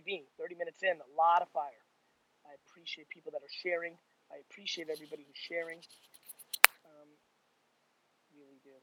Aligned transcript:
Bean, 0.00 0.24
30 0.38 0.54
minutes 0.56 0.82
in, 0.82 0.96
a 0.96 1.10
lot 1.16 1.42
of 1.42 1.48
fire. 1.50 1.84
I 2.46 2.56
appreciate 2.66 3.08
people 3.08 3.32
that 3.32 3.42
are 3.42 3.54
sharing. 3.62 3.94
I 4.32 4.36
appreciate 4.50 4.88
everybody 4.90 5.24
who's 5.26 5.36
sharing. 5.36 5.78
Um, 6.84 7.08
really 8.34 8.58
do. 8.64 8.76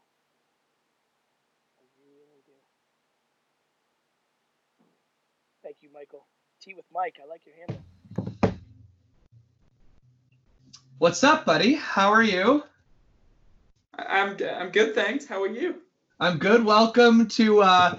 I 1.78 1.84
really 2.00 2.42
do. 2.46 2.58
Thank 5.64 5.78
you, 5.82 5.90
Michael. 5.94 6.26
Tea 6.62 6.74
with 6.76 6.86
Mike. 6.94 7.18
I 7.24 7.28
like 7.28 7.42
your 7.46 7.56
handle. 7.56 7.84
What's 10.98 11.24
up, 11.24 11.46
buddy? 11.46 11.74
How 11.74 12.12
are 12.14 12.24
you? 12.24 12.64
I'm 13.98 14.38
I'm 14.60 14.70
good, 14.70 14.94
thanks. 14.94 15.26
How 15.26 15.42
are 15.42 15.48
you? 15.48 15.82
I'm 16.20 16.38
good. 16.38 16.64
Welcome 16.64 17.28
to. 17.30 17.64
Uh, 17.64 17.98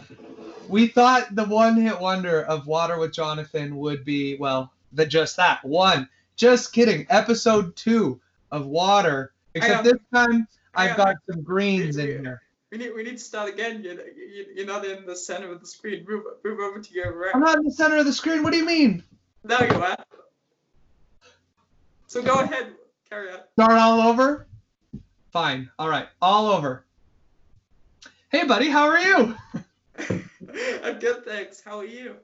we 0.72 0.86
thought 0.86 1.34
the 1.34 1.44
one-hit 1.44 2.00
wonder 2.00 2.42
of 2.42 2.66
Water 2.66 2.98
with 2.98 3.12
Jonathan 3.12 3.76
would 3.76 4.04
be 4.04 4.36
well, 4.36 4.72
the 4.92 5.04
just 5.04 5.36
that 5.36 5.62
one. 5.64 6.08
Just 6.34 6.72
kidding. 6.72 7.06
Episode 7.10 7.76
two 7.76 8.18
of 8.50 8.66
Water. 8.66 9.32
Except 9.54 9.84
this 9.84 9.98
time 10.12 10.48
I've 10.74 10.96
got 10.96 11.16
some 11.30 11.42
greens 11.42 11.98
in 11.98 12.06
here. 12.08 12.42
We 12.70 12.78
need 12.78 12.94
we 12.94 13.02
need 13.02 13.18
to 13.18 13.22
start 13.22 13.50
again. 13.50 13.82
You're, 13.84 13.98
you're 14.54 14.66
not 14.66 14.86
in 14.86 15.04
the 15.04 15.14
center 15.14 15.52
of 15.52 15.60
the 15.60 15.66
screen. 15.66 16.06
Move 16.08 16.24
move 16.42 16.58
over 16.58 16.80
to 16.80 16.94
your 16.94 17.14
right. 17.14 17.32
I'm 17.34 17.42
not 17.42 17.58
in 17.58 17.64
the 17.64 17.70
center 17.70 17.98
of 17.98 18.06
the 18.06 18.12
screen. 18.14 18.42
What 18.42 18.52
do 18.52 18.58
you 18.58 18.64
mean? 18.64 19.04
There 19.44 19.70
you 19.70 19.78
are. 19.78 19.96
So 22.06 22.22
go 22.22 22.40
ahead. 22.40 22.72
Carry 23.10 23.30
on. 23.30 23.40
Start 23.58 23.72
all 23.72 24.00
over? 24.00 24.46
Fine. 25.32 25.70
All 25.78 25.88
right. 25.88 26.08
All 26.22 26.46
over. 26.46 26.86
Hey, 28.30 28.44
buddy. 28.46 28.70
How 28.70 28.88
are 28.88 29.00
you? 29.00 30.22
I'm 30.84 30.98
good, 30.98 31.24
thanks. 31.24 31.62
How 31.64 31.78
are 31.78 31.84
you? 31.84 32.16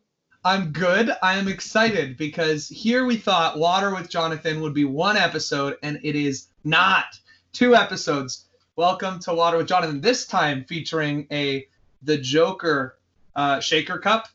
I'm 0.44 0.70
good. 0.70 1.10
I 1.22 1.38
am 1.38 1.48
excited 1.48 2.16
because 2.16 2.68
here 2.68 3.04
we 3.04 3.16
thought 3.16 3.58
Water 3.58 3.94
with 3.94 4.08
Jonathan 4.08 4.60
would 4.60 4.74
be 4.74 4.84
one 4.84 5.16
episode, 5.16 5.76
and 5.82 5.98
it 6.02 6.14
is 6.14 6.48
not. 6.64 7.06
Two 7.52 7.74
episodes. 7.74 8.46
Welcome 8.76 9.18
to 9.20 9.34
Water 9.34 9.56
with 9.56 9.66
Jonathan. 9.66 10.00
This 10.00 10.26
time 10.26 10.64
featuring 10.64 11.26
a 11.32 11.66
the 12.02 12.16
Joker 12.16 12.98
uh, 13.34 13.60
shaker 13.60 13.98
cup, 13.98 14.28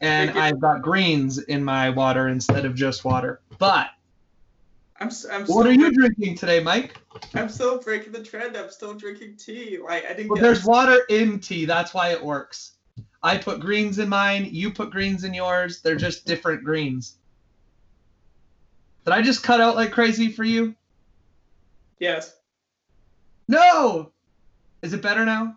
and 0.00 0.38
I've 0.38 0.60
got 0.60 0.82
greens 0.82 1.38
in 1.38 1.64
my 1.64 1.90
water 1.90 2.28
instead 2.28 2.64
of 2.64 2.74
just 2.74 3.04
water. 3.04 3.40
But 3.58 3.88
I'm, 5.00 5.10
I'm 5.32 5.46
what 5.46 5.66
are 5.66 5.72
you 5.72 5.90
drinking 5.90 6.36
today, 6.36 6.60
Mike? 6.60 6.94
I'm 7.34 7.48
still 7.48 7.80
breaking 7.80 8.12
the 8.12 8.22
trend. 8.22 8.56
I'm 8.56 8.70
still 8.70 8.94
drinking 8.94 9.36
tea. 9.36 9.78
Like 9.82 10.04
I 10.04 10.12
didn't. 10.12 10.28
Well, 10.28 10.40
there's 10.40 10.64
water 10.64 11.00
in 11.08 11.40
tea. 11.40 11.64
That's 11.64 11.92
why 11.92 12.10
it 12.10 12.22
works. 12.22 12.72
I 13.22 13.36
put 13.36 13.60
greens 13.60 13.98
in 13.98 14.08
mine. 14.08 14.48
You 14.50 14.72
put 14.72 14.90
greens 14.90 15.24
in 15.24 15.34
yours. 15.34 15.80
They're 15.82 15.96
just 15.96 16.24
different 16.24 16.64
greens. 16.64 17.16
Did 19.04 19.12
I 19.12 19.22
just 19.22 19.42
cut 19.42 19.60
out 19.60 19.76
like 19.76 19.92
crazy 19.92 20.30
for 20.30 20.44
you? 20.44 20.74
Yes. 21.98 22.36
No. 23.48 24.12
Is 24.82 24.94
it 24.94 25.02
better 25.02 25.24
now? 25.24 25.56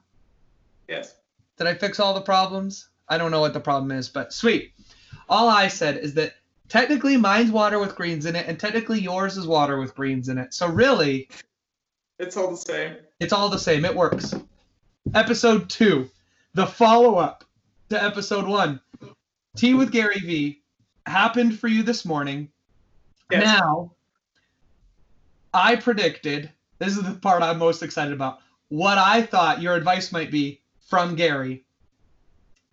Yes. 0.88 1.16
Did 1.58 1.68
I 1.68 1.76
fix 1.76 2.00
all 2.00 2.14
the 2.14 2.22
problems? 2.22 2.90
I 3.08 3.18
don't 3.18 3.32
know 3.32 3.40
what 3.40 3.54
the 3.54 3.60
problem 3.60 3.92
is, 3.92 4.10
but 4.10 4.34
sweet. 4.34 4.74
All 5.30 5.48
I 5.48 5.68
said 5.68 5.98
is 5.98 6.14
that 6.16 6.34
technically 6.68 7.16
mine's 7.16 7.52
water 7.52 7.80
with 7.80 7.96
greens 7.96 8.26
in 8.26 8.36
it, 8.36 8.48
and 8.48 8.60
technically 8.60 9.00
yours 9.00 9.38
is 9.38 9.48
water 9.48 9.80
with 9.80 9.96
greens 9.96 10.30
in 10.30 10.38
it. 10.38 10.54
So 10.54 10.68
really, 10.68 11.30
it's 12.20 12.36
all 12.36 12.52
the 12.52 12.58
same. 12.58 12.98
It's 13.20 13.34
all 13.34 13.50
the 13.50 13.60
same. 13.60 13.86
It 13.86 13.96
works. 13.96 14.34
Episode 15.14 15.70
two, 15.70 16.10
the 16.54 16.66
follow 16.66 17.16
up 17.16 17.44
to 17.90 18.04
episode 18.04 18.48
one. 18.48 18.80
Tea 19.56 19.74
with 19.74 19.92
Gary 19.92 20.20
V 20.20 20.62
happened 21.06 21.60
for 21.60 21.68
you 21.68 21.84
this 21.84 22.06
morning. 22.06 22.50
Yes. 23.32 23.44
Now, 23.44 23.92
I 25.54 25.76
predicted 25.76 26.50
this 26.80 26.98
is 26.98 27.04
the 27.04 27.14
part 27.14 27.44
I'm 27.44 27.60
most 27.60 27.84
excited 27.84 28.14
about. 28.14 28.40
What 28.70 28.98
I 28.98 29.22
thought 29.22 29.62
your 29.62 29.76
advice 29.76 30.12
might 30.12 30.32
be 30.32 30.62
from 30.88 31.16
Gary. 31.16 31.64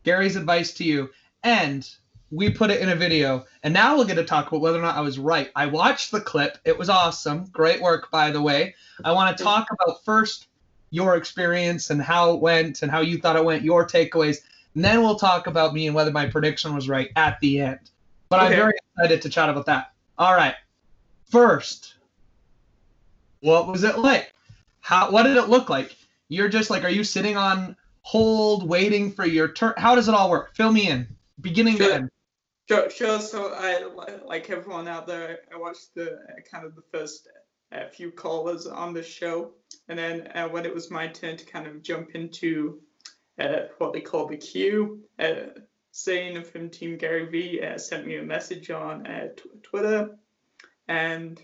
Gary's 0.03 0.37
advice 0.37 0.72
to 0.75 0.84
you. 0.84 1.10
And 1.43 1.88
we 2.31 2.50
put 2.50 2.70
it 2.70 2.81
in 2.81 2.88
a 2.88 2.97
video. 2.97 3.44
And 3.62 3.75
now 3.75 3.97
we'll 3.97 4.06
get 4.06 4.15
to 4.15 4.25
talk 4.25 4.49
about 4.49 4.60
whether 4.60 4.78
or 4.78 4.82
not 4.82 4.97
I 4.97 5.00
was 5.00 5.19
right. 5.19 5.50
I 5.54 5.66
watched 5.66 6.10
the 6.10 6.20
clip. 6.20 6.59
It 6.65 6.78
was 6.78 6.88
awesome. 6.88 7.47
Great 7.53 7.81
work, 7.82 8.10
by 8.10 8.31
the 8.31 8.41
way. 8.41 8.75
I 9.04 9.12
want 9.12 9.37
to 9.37 9.44
talk 9.44 9.66
about 9.72 10.04
first 10.04 10.47
your 10.91 11.16
experience 11.16 11.91
and 11.91 12.00
how 12.00 12.34
it 12.34 12.41
went 12.41 12.82
and 12.82 12.91
how 12.91 13.00
you 13.00 13.19
thought 13.19 13.37
it 13.37 13.44
went, 13.44 13.62
your 13.62 13.87
takeaways. 13.87 14.38
And 14.75 14.84
then 14.84 15.03
we'll 15.03 15.16
talk 15.16 15.47
about 15.47 15.75
me 15.75 15.86
and 15.86 15.94
whether 15.94 16.10
my 16.10 16.26
prediction 16.26 16.75
was 16.75 16.88
right 16.88 17.10
at 17.16 17.41
the 17.41 17.60
end. 17.60 17.91
But 18.28 18.41
okay. 18.41 18.47
I'm 18.47 18.56
very 18.56 18.72
excited 18.94 19.22
to 19.22 19.28
chat 19.28 19.48
about 19.48 19.66
that. 19.66 19.92
All 20.16 20.34
right. 20.34 20.54
First, 21.25 21.94
what 23.41 23.66
was 23.66 23.84
it 23.84 23.98
like? 23.98 24.32
How 24.81 25.10
what 25.10 25.25
did 25.25 25.36
it 25.36 25.48
look 25.48 25.69
like? 25.69 25.97
You're 26.28 26.48
just 26.48 26.70
like, 26.70 26.84
are 26.84 26.91
you 26.91 27.04
sitting 27.04 27.36
on 27.36 27.76
hold 28.03 28.69
waiting 28.69 29.10
for 29.10 29.25
your 29.25 29.48
turn? 29.48 29.75
How 29.76 29.94
does 29.94 30.08
it 30.08 30.14
all 30.14 30.31
work? 30.31 30.54
Fill 30.54 30.72
me 30.72 30.88
in. 30.88 31.08
Beginning 31.41 31.76
sure. 31.76 31.88
to 31.88 31.94
end. 31.94 32.10
Sure, 32.69 32.88
sure. 32.88 33.20
So 33.20 33.52
I 33.52 33.82
like 34.25 34.48
everyone 34.50 34.87
out 34.87 35.06
there. 35.06 35.41
I 35.52 35.58
watched 35.58 35.94
the 35.97 36.20
kind 36.50 36.64
of 36.64 36.76
the 36.76 36.82
first 36.92 37.28
uh, 37.72 37.88
few 37.88 38.12
callers 38.12 38.66
on 38.66 38.94
the 38.94 39.02
show, 39.02 39.50
and 39.88 39.98
then 39.98 40.28
uh, 40.34 40.48
when 40.48 40.64
it 40.64 40.75
was 40.75 40.91
my 40.91 41.08
turn 41.08 41.37
to 41.37 41.44
kind 41.44 41.66
of 41.66 41.82
jump 41.82 42.10
into 42.14 42.81
what 43.78 43.92
they 43.92 44.00
call 44.00 44.26
the 44.26 44.36
queue, 44.36 45.04
uh, 45.18 45.46
from 46.50 46.70
Team 46.70 46.96
Gary 46.96 47.26
V 47.26 47.60
uh, 47.60 47.78
sent 47.78 48.06
me 48.06 48.16
a 48.16 48.22
message 48.22 48.70
on 48.70 49.06
uh, 49.06 49.28
Twitter, 49.62 50.16
and 50.88 51.40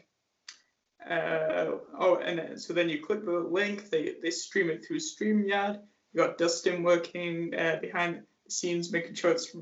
uh, 1.08 1.78
oh, 1.98 2.16
and 2.16 2.60
so 2.60 2.72
then 2.72 2.88
you 2.88 3.02
click 3.02 3.24
the 3.24 3.32
link. 3.32 3.90
They 3.90 4.14
they 4.22 4.30
stream 4.30 4.70
it 4.70 4.84
through 4.86 5.00
Streamyard. 5.00 5.80
You 6.12 6.20
got 6.20 6.38
Dustin 6.38 6.82
working 6.82 7.54
uh, 7.54 7.78
behind 7.80 8.22
the 8.44 8.50
scenes, 8.50 8.92
making 8.92 9.14
sure 9.14 9.30
it's 9.30 9.54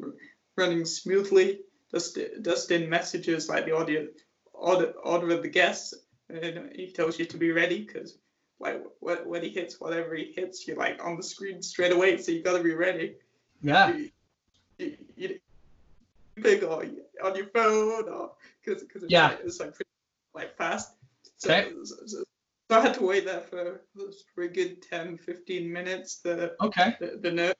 running 0.56 0.84
smoothly. 0.84 1.60
Dustin, 1.92 2.42
Dustin 2.42 2.88
messages 2.88 3.48
like 3.48 3.64
the 3.66 3.76
audio 3.76 4.06
order, 4.52 4.92
order 5.02 5.30
of 5.34 5.42
the 5.42 5.48
guests, 5.48 5.94
and 6.28 6.70
he 6.74 6.92
tells 6.92 7.18
you 7.18 7.24
to 7.26 7.36
be 7.36 7.52
ready 7.52 7.84
because 7.84 8.18
like 8.64 8.82
when 9.00 9.42
he 9.42 9.50
hits 9.50 9.78
whatever 9.78 10.14
he 10.14 10.32
hits, 10.34 10.66
you're 10.66 10.76
like 10.76 11.04
on 11.04 11.16
the 11.16 11.22
screen 11.22 11.62
straight 11.62 11.92
away. 11.92 12.16
So 12.16 12.32
you 12.32 12.42
got 12.42 12.56
to 12.56 12.62
be 12.62 12.74
ready. 12.74 13.16
Yeah. 13.62 13.94
You, 13.94 14.10
you, 14.78 14.96
you, 15.16 15.38
you 16.36 16.68
on, 16.68 16.96
on 17.22 17.36
your 17.36 17.46
phone 17.48 18.08
or 18.08 18.32
because 18.64 18.82
because 18.82 19.04
yeah. 19.08 19.28
Like, 19.28 19.40
it's 19.44 19.60
like 19.60 19.74
pretty, 19.74 19.90
like 20.34 20.56
fast. 20.56 20.94
So, 21.36 21.52
okay. 21.52 21.70
So, 21.84 21.94
so, 22.06 22.24
I 22.70 22.80
had 22.80 22.94
to 22.94 23.04
wait 23.04 23.26
there 23.26 23.42
for, 23.42 23.82
for 24.34 24.44
a 24.44 24.48
good 24.48 24.82
10, 24.82 25.18
15 25.18 25.70
minutes. 25.70 26.16
The 26.16 26.56
okay. 26.62 26.96
The, 26.98 27.18
the, 27.20 27.30
ner- 27.30 27.54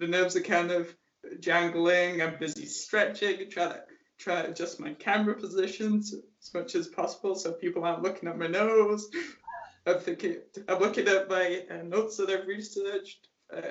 the 0.00 0.08
nerves 0.08 0.34
are 0.34 0.42
kind 0.42 0.72
of 0.72 0.94
jangling. 1.38 2.20
I'm 2.20 2.38
busy 2.38 2.66
stretching, 2.66 3.48
trying 3.48 3.74
to 3.74 3.80
try 4.18 4.42
to 4.42 4.50
adjust 4.50 4.80
my 4.80 4.92
camera 4.94 5.34
positions 5.34 6.12
as 6.12 6.54
much 6.54 6.74
as 6.74 6.88
possible 6.88 7.34
so 7.34 7.52
people 7.52 7.84
aren't 7.84 8.02
looking 8.02 8.28
at 8.28 8.38
my 8.38 8.48
nose. 8.48 9.08
I'm 9.86 9.98
thinking, 9.98 10.36
I'm 10.68 10.78
looking 10.78 11.08
at 11.08 11.28
my 11.28 11.64
uh, 11.70 11.82
notes 11.82 12.16
that 12.18 12.30
I've 12.30 12.46
researched. 12.46 13.28
Uh, 13.54 13.62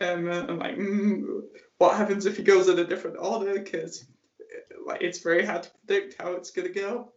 and 0.00 0.28
uh, 0.28 0.46
I'm 0.48 0.58
like, 0.58 0.76
mm, 0.76 1.42
what 1.78 1.96
happens 1.96 2.26
if 2.26 2.36
he 2.36 2.42
goes 2.42 2.68
in 2.68 2.78
a 2.78 2.84
different 2.84 3.16
order? 3.18 3.54
Because 3.54 4.06
like 4.86 5.02
it's 5.02 5.18
very 5.18 5.44
hard 5.44 5.64
to 5.64 5.70
predict 5.84 6.20
how 6.20 6.32
it's 6.32 6.50
gonna 6.50 6.68
go. 6.68 7.12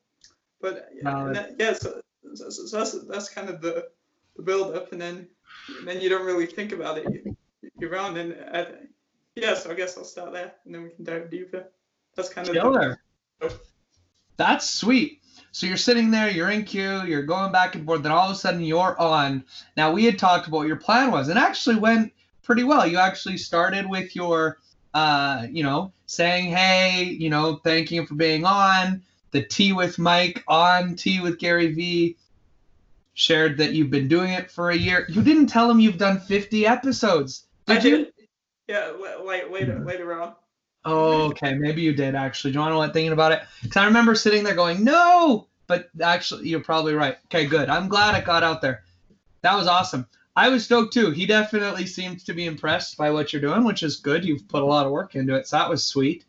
But 0.61 0.89
no, 1.01 1.33
that, 1.33 1.55
yeah, 1.57 1.73
so, 1.73 2.01
so, 2.33 2.49
so, 2.49 2.77
that's 2.77 2.91
that's 3.07 3.29
kind 3.29 3.49
of 3.49 3.61
the, 3.61 3.87
the 4.35 4.43
build 4.43 4.75
up, 4.75 4.91
and 4.91 4.99
then 4.99 5.27
and 5.77 5.87
then 5.87 6.01
you 6.01 6.09
don't 6.09 6.25
really 6.25 6.47
think 6.47 6.73
about 6.73 6.97
it. 6.97 7.05
You, 7.13 7.37
you're 7.79 7.97
on, 7.97 8.17
and 8.17 8.35
I, 8.53 8.67
yeah, 9.35 9.53
so 9.53 9.71
I 9.71 9.75
guess 9.75 9.97
I'll 9.97 10.03
start 10.03 10.33
there, 10.33 10.53
and 10.65 10.75
then 10.75 10.83
we 10.83 10.89
can 10.89 11.05
dive 11.05 11.29
deeper. 11.29 11.69
That's 12.15 12.29
kind 12.29 12.47
of 12.49 12.55
Killer. 12.55 12.99
The... 13.39 13.53
That's 14.35 14.69
sweet. 14.69 15.18
So 15.51 15.65
you're 15.65 15.77
sitting 15.77 16.11
there, 16.11 16.29
you're 16.29 16.51
in 16.51 16.63
queue, 16.63 17.03
you're 17.03 17.23
going 17.23 17.51
back 17.51 17.75
and 17.75 17.85
forth, 17.85 18.03
then 18.03 18.11
all 18.11 18.29
of 18.29 18.35
a 18.35 18.39
sudden 18.39 18.61
you're 18.61 18.99
on. 18.99 19.43
Now 19.75 19.91
we 19.91 20.05
had 20.05 20.19
talked 20.19 20.47
about 20.47 20.57
what 20.57 20.67
your 20.67 20.75
plan 20.75 21.11
was, 21.11 21.29
and 21.29 21.39
actually 21.39 21.77
went 21.77 22.13
pretty 22.43 22.63
well. 22.63 22.85
You 22.85 22.97
actually 22.97 23.37
started 23.37 23.89
with 23.89 24.15
your, 24.15 24.57
uh, 24.93 25.47
you 25.49 25.63
know, 25.63 25.91
saying, 26.05 26.51
hey, 26.51 27.03
you 27.03 27.29
know, 27.29 27.59
thanking 27.63 27.97
him 27.97 28.05
for 28.05 28.15
being 28.15 28.45
on 28.45 29.01
the 29.31 29.43
Tea 29.43 29.73
with 29.73 29.99
Mike 29.99 30.43
on 30.47 30.95
Tea 30.95 31.19
with 31.19 31.39
Gary 31.39 31.73
V. 31.73 32.17
Shared 33.13 33.57
that 33.57 33.73
you've 33.73 33.89
been 33.89 34.07
doing 34.07 34.31
it 34.31 34.49
for 34.49 34.69
a 34.69 34.75
year. 34.75 35.05
You 35.09 35.21
didn't 35.21 35.47
tell 35.47 35.69
him 35.69 35.79
you've 35.79 35.97
done 35.97 36.19
50 36.21 36.65
episodes. 36.65 37.47
Did 37.65 37.79
I 37.79 37.81
you? 37.81 37.97
Did. 37.97 38.13
Yeah, 38.67 38.91
wait, 39.25 39.51
later, 39.51 39.83
later 39.83 40.21
on. 40.21 40.35
Oh, 40.85 41.27
okay. 41.29 41.53
Maybe 41.55 41.81
you 41.81 41.93
did 41.93 42.15
actually. 42.15 42.51
Do 42.51 42.55
you 42.55 42.61
want 42.61 42.73
to 42.73 42.77
what 42.77 42.93
thinking 42.93 43.11
about 43.11 43.31
it? 43.31 43.41
Because 43.61 43.77
I 43.77 43.85
remember 43.85 44.15
sitting 44.15 44.43
there 44.43 44.55
going, 44.55 44.83
no, 44.83 45.47
but 45.67 45.89
actually, 46.01 46.47
you're 46.47 46.61
probably 46.61 46.93
right. 46.93 47.17
Okay, 47.25 47.45
good. 47.45 47.69
I'm 47.69 47.87
glad 47.87 48.15
it 48.15 48.25
got 48.25 48.43
out 48.43 48.61
there. 48.61 48.83
That 49.41 49.55
was 49.55 49.67
awesome. 49.67 50.07
I 50.35 50.49
was 50.49 50.63
stoked 50.63 50.93
too. 50.93 51.11
He 51.11 51.25
definitely 51.25 51.85
seems 51.85 52.23
to 52.23 52.33
be 52.33 52.45
impressed 52.45 52.97
by 52.97 53.11
what 53.11 53.33
you're 53.33 53.41
doing, 53.41 53.65
which 53.65 53.83
is 53.83 53.97
good. 53.97 54.23
You've 54.23 54.47
put 54.47 54.63
a 54.63 54.65
lot 54.65 54.85
of 54.85 54.91
work 54.91 55.15
into 55.15 55.35
it, 55.35 55.47
so 55.47 55.57
that 55.57 55.69
was 55.69 55.83
sweet. 55.83 56.25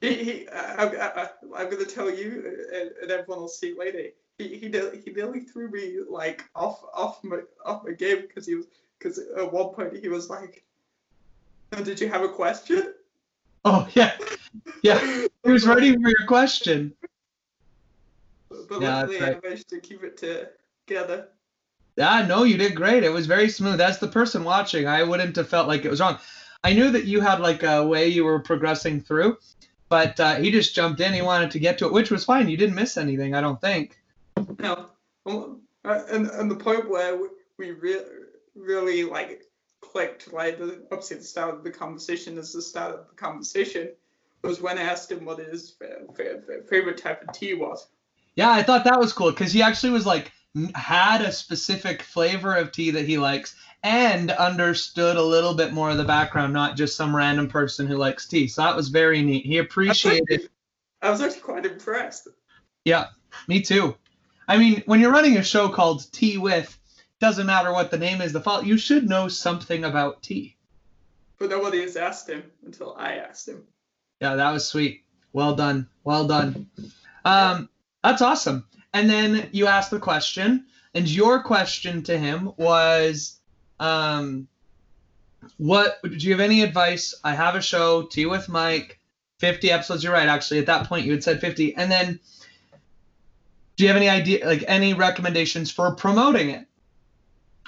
He, 0.00 0.14
he 0.14 0.48
I, 0.48 0.84
I, 0.84 1.28
I, 1.56 1.62
am 1.62 1.70
gonna 1.70 1.84
tell 1.84 2.10
you, 2.10 2.66
and, 2.74 2.90
and 3.02 3.10
everyone 3.10 3.40
will 3.40 3.48
see 3.48 3.74
later. 3.76 4.10
He 4.38 4.48
he 4.48 4.68
he 4.68 5.12
nearly 5.12 5.40
threw 5.40 5.70
me 5.70 5.98
like 6.08 6.44
off 6.54 6.84
off 6.92 7.22
my 7.24 7.40
off 7.64 7.84
my 7.84 7.92
game 7.92 8.22
because 8.22 8.46
he 8.46 8.56
was 8.56 8.66
because 8.98 9.18
at 9.18 9.52
one 9.52 9.70
point 9.70 9.96
he 9.96 10.08
was 10.08 10.28
like, 10.28 10.64
"Did 11.82 12.00
you 12.00 12.08
have 12.08 12.22
a 12.22 12.28
question?" 12.28 12.94
Oh 13.64 13.88
yeah, 13.94 14.16
yeah. 14.82 15.26
He 15.44 15.50
was 15.50 15.66
ready 15.66 15.92
for 15.92 16.08
your 16.08 16.26
question. 16.26 16.94
But 18.48 18.80
yeah, 18.80 19.00
luckily, 19.00 19.20
right. 19.20 19.36
I 19.36 19.40
managed 19.46 19.68
to 19.70 19.80
keep 19.80 20.02
it 20.04 20.16
together. 20.86 21.28
Yeah, 21.96 22.26
no, 22.26 22.42
you 22.42 22.56
did 22.56 22.74
great. 22.74 23.04
It 23.04 23.12
was 23.12 23.26
very 23.26 23.48
smooth. 23.48 23.80
As 23.80 23.98
the 23.98 24.08
person 24.08 24.44
watching, 24.44 24.86
I 24.86 25.02
wouldn't 25.02 25.36
have 25.36 25.48
felt 25.48 25.68
like 25.68 25.84
it 25.84 25.90
was 25.90 26.00
wrong. 26.00 26.18
I 26.62 26.72
knew 26.72 26.90
that 26.90 27.04
you 27.04 27.20
had 27.20 27.40
like 27.40 27.62
a 27.62 27.86
way 27.86 28.08
you 28.08 28.24
were 28.24 28.40
progressing 28.40 29.00
through, 29.00 29.38
but 29.88 30.18
uh, 30.18 30.36
he 30.36 30.50
just 30.50 30.74
jumped 30.74 31.00
in. 31.00 31.12
He 31.12 31.22
wanted 31.22 31.50
to 31.52 31.58
get 31.58 31.78
to 31.78 31.86
it, 31.86 31.92
which 31.92 32.10
was 32.10 32.24
fine. 32.24 32.48
You 32.48 32.56
didn't 32.56 32.74
miss 32.74 32.96
anything, 32.96 33.34
I 33.34 33.40
don't 33.40 33.60
think. 33.60 33.98
No, 34.58 34.90
uh, 35.26 35.54
and 35.84 36.26
and 36.26 36.50
the 36.50 36.56
point 36.56 36.88
where 36.88 37.18
we 37.58 37.70
re- 37.70 38.04
really 38.54 39.04
like 39.04 39.44
clicked, 39.94 40.32
like 40.32 40.58
the, 40.58 40.82
obviously 40.90 41.18
the 41.18 41.24
start 41.24 41.54
of 41.54 41.62
the 41.62 41.70
conversation 41.70 42.36
is 42.36 42.52
the 42.52 42.60
start 42.60 42.94
of 42.94 43.06
the 43.08 43.14
conversation, 43.14 43.90
was 44.42 44.60
when 44.60 44.76
I 44.76 44.82
asked 44.82 45.12
him 45.12 45.24
what 45.24 45.38
his 45.38 45.76
favorite 46.68 46.98
type 46.98 47.22
of 47.22 47.32
tea 47.32 47.54
was. 47.54 47.86
Yeah, 48.34 48.50
I 48.50 48.64
thought 48.64 48.82
that 48.84 48.98
was 48.98 49.12
cool 49.12 49.30
because 49.30 49.52
he 49.52 49.62
actually 49.62 49.92
was 49.92 50.04
like 50.04 50.32
had 50.74 51.20
a 51.20 51.30
specific 51.30 52.02
flavor 52.02 52.56
of 52.56 52.72
tea 52.72 52.90
that 52.90 53.06
he 53.06 53.18
likes 53.18 53.54
and 53.84 54.32
understood 54.32 55.16
a 55.16 55.22
little 55.22 55.54
bit 55.54 55.72
more 55.72 55.90
of 55.90 55.96
the 55.96 56.04
background, 56.04 56.52
not 56.52 56.76
just 56.76 56.96
some 56.96 57.14
random 57.14 57.48
person 57.48 57.86
who 57.86 57.96
likes 57.96 58.26
tea. 58.26 58.48
So 58.48 58.62
that 58.62 58.74
was 58.74 58.88
very 58.88 59.22
neat. 59.22 59.46
He 59.46 59.58
appreciated. 59.58 60.50
I 61.02 61.10
was 61.10 61.20
actually 61.20 61.42
quite 61.42 61.66
impressed. 61.66 62.26
Yeah, 62.84 63.06
me 63.46 63.60
too. 63.60 63.94
I 64.48 64.58
mean, 64.58 64.82
when 64.86 65.00
you're 65.00 65.12
running 65.12 65.36
a 65.36 65.44
show 65.44 65.68
called 65.68 66.10
Tea 66.12 66.38
with, 66.38 66.76
doesn't 67.20 67.46
matter 67.46 67.72
what 67.72 67.90
the 67.90 67.98
name 67.98 68.20
is, 68.20 68.32
the 68.32 68.40
fault 68.40 68.66
you 68.66 68.76
should 68.76 69.08
know 69.08 69.28
something 69.28 69.84
about 69.84 70.22
tea. 70.22 70.56
But 71.38 71.50
nobody 71.50 71.80
has 71.80 71.96
asked 71.96 72.28
him 72.28 72.44
until 72.64 72.94
I 72.98 73.14
asked 73.14 73.48
him. 73.48 73.64
Yeah, 74.20 74.36
that 74.36 74.52
was 74.52 74.66
sweet. 74.66 75.04
Well 75.32 75.54
done. 75.54 75.88
Well 76.04 76.26
done. 76.26 76.68
Um, 77.24 77.68
that's 78.02 78.22
awesome. 78.22 78.66
And 78.92 79.10
then 79.10 79.48
you 79.52 79.66
asked 79.66 79.90
the 79.90 79.98
question, 79.98 80.66
and 80.94 81.08
your 81.08 81.42
question 81.42 82.02
to 82.04 82.16
him 82.16 82.52
was, 82.56 83.40
um, 83.80 84.46
what 85.58 86.00
do 86.02 86.10
you 86.10 86.32
have 86.32 86.40
any 86.40 86.62
advice? 86.62 87.14
I 87.24 87.34
have 87.34 87.54
a 87.56 87.60
show, 87.60 88.02
Tea 88.02 88.26
with 88.26 88.48
Mike, 88.48 89.00
50 89.38 89.70
episodes. 89.70 90.04
You're 90.04 90.12
right, 90.12 90.28
actually. 90.28 90.60
At 90.60 90.66
that 90.66 90.88
point, 90.88 91.04
you 91.04 91.12
had 91.12 91.24
said 91.24 91.40
50. 91.40 91.74
And 91.74 91.90
then, 91.90 92.20
do 93.76 93.84
you 93.84 93.88
have 93.88 93.96
any 93.96 94.08
idea, 94.08 94.46
like 94.46 94.64
any 94.68 94.94
recommendations 94.94 95.70
for 95.70 95.94
promoting 95.94 96.50
it? 96.50 96.66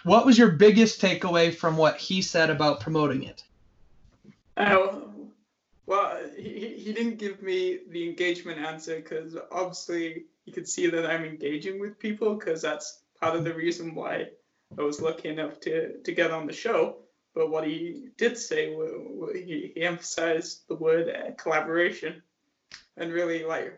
What 0.06 0.24
was 0.24 0.38
your 0.38 0.52
biggest 0.52 1.00
takeaway 1.00 1.52
from 1.52 1.76
what 1.76 1.96
he 1.96 2.22
said 2.22 2.48
about 2.48 2.78
promoting 2.78 3.24
it? 3.24 3.42
Oh, 4.56 5.10
well, 5.86 6.20
he, 6.36 6.76
he 6.78 6.92
didn't 6.92 7.18
give 7.18 7.42
me 7.42 7.80
the 7.90 8.08
engagement 8.08 8.60
answer 8.60 8.94
because 9.00 9.36
obviously 9.50 10.26
you 10.44 10.52
could 10.52 10.68
see 10.68 10.86
that 10.86 11.10
I'm 11.10 11.24
engaging 11.24 11.80
with 11.80 11.98
people 11.98 12.36
because 12.36 12.62
that's 12.62 13.00
part 13.20 13.34
of 13.34 13.42
the 13.42 13.52
reason 13.52 13.96
why 13.96 14.28
I 14.78 14.82
was 14.82 15.02
lucky 15.02 15.28
enough 15.28 15.58
to, 15.62 16.00
to 16.00 16.12
get 16.12 16.30
on 16.30 16.46
the 16.46 16.52
show. 16.52 16.98
But 17.34 17.50
what 17.50 17.66
he 17.66 18.10
did 18.16 18.38
say, 18.38 18.72
he, 19.34 19.72
he 19.74 19.82
emphasized 19.82 20.68
the 20.68 20.76
word 20.76 21.08
uh, 21.08 21.32
collaboration 21.32 22.22
and 22.96 23.12
really 23.12 23.44
like 23.44 23.76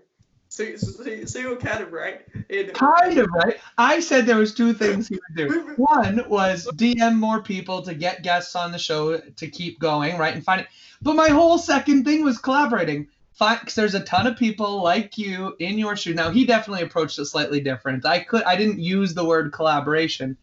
so, 0.48 0.76
so, 0.76 1.24
so 1.26 1.38
you're 1.38 1.56
kind 1.56 1.82
of 1.82 1.92
right. 1.92 2.22
In, 2.48 2.70
kind 2.70 3.18
of 3.18 3.28
right. 3.32 3.58
I 3.76 4.00
said 4.00 4.26
there 4.26 4.36
was 4.36 4.54
two 4.54 4.72
things 4.72 5.08
he 5.08 5.16
would 5.16 5.36
do. 5.36 5.74
One 5.76 6.24
was 6.28 6.66
DM 6.74 7.16
more 7.16 7.42
people 7.42 7.82
to 7.82 7.94
get 7.94 8.22
guests 8.22 8.56
on 8.56 8.72
the 8.72 8.78
show 8.78 9.18
to 9.18 9.46
keep 9.48 9.78
going, 9.78 10.16
right, 10.16 10.34
and 10.34 10.42
find 10.42 10.62
it. 10.62 10.68
But 11.02 11.14
my 11.14 11.28
whole 11.28 11.58
second 11.58 12.04
thing 12.04 12.24
was 12.24 12.38
collaborating. 12.38 13.08
Because 13.38 13.76
there's 13.76 13.94
a 13.94 14.00
ton 14.00 14.26
of 14.26 14.36
people 14.36 14.82
like 14.82 15.16
you 15.16 15.54
in 15.60 15.78
your 15.78 15.94
shoes. 15.94 16.16
Now 16.16 16.30
he 16.30 16.44
definitely 16.44 16.82
approached 16.82 17.20
it 17.20 17.26
slightly 17.26 17.60
different. 17.60 18.04
I 18.04 18.18
could 18.18 18.42
I 18.42 18.56
didn't 18.56 18.80
use 18.80 19.14
the 19.14 19.24
word 19.24 19.52
collaboration, 19.52 20.36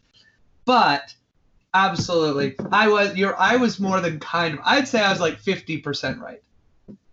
but 0.63 1.13
absolutely 1.73 2.55
I 2.71 2.87
was 2.87 3.17
you're 3.17 3.37
I 3.37 3.57
was 3.57 3.81
more 3.81 3.99
than 3.99 4.21
kind 4.21 4.53
of 4.53 4.61
I'd 4.63 4.87
say 4.87 5.01
I 5.01 5.11
was 5.11 5.19
like 5.19 5.41
50% 5.41 6.21
right, 6.21 6.41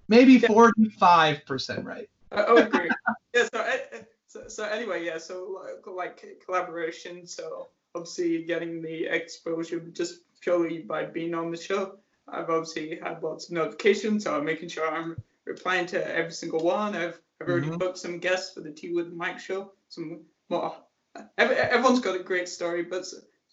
maybe 0.07 0.39
45% 0.39 1.85
right. 1.85 2.09
Oh, 2.49 2.55
Would 2.55 2.67
agree. 2.69 2.91
yeah. 3.35 3.49
So, 3.53 3.61
eh, 3.61 3.79
eh, 3.93 3.99
so, 4.27 4.49
so 4.49 4.65
anyway, 4.65 5.05
yeah. 5.05 5.19
So 5.19 5.63
like, 5.87 6.23
like 6.23 6.45
collaboration. 6.45 7.27
So 7.27 7.69
obviously 7.95 8.45
getting 8.45 8.83
the 8.83 9.07
exposure 9.07 9.81
just 9.93 10.21
purely 10.41 10.79
by 10.79 11.05
being 11.05 11.35
on 11.35 11.51
the 11.51 11.57
show. 11.57 11.99
I've 12.29 12.51
obviously 12.51 12.99
had 13.03 13.23
lots 13.23 13.47
of 13.47 13.53
notifications, 13.53 14.25
so 14.25 14.37
I'm 14.37 14.45
making 14.45 14.69
sure 14.69 14.89
I'm 14.89 15.17
replying 15.45 15.87
to 15.87 16.17
every 16.17 16.33
single 16.33 16.63
one. 16.63 16.95
I've 16.95 17.21
I've 17.41 17.49
already 17.49 17.69
mm-hmm. 17.69 17.79
booked 17.79 17.99
some 17.99 18.19
guests 18.19 18.55
for 18.55 18.61
the 18.61 18.71
Tea 18.71 18.93
with 18.93 19.13
Mike 19.13 19.41
show. 19.41 19.73
Some 19.89 20.21
more. 20.49 20.77
Eh, 21.17 21.21
everyone's 21.39 22.01
got 22.01 22.19
a 22.19 22.23
great 22.23 22.49
story, 22.49 22.85
but 22.85 23.05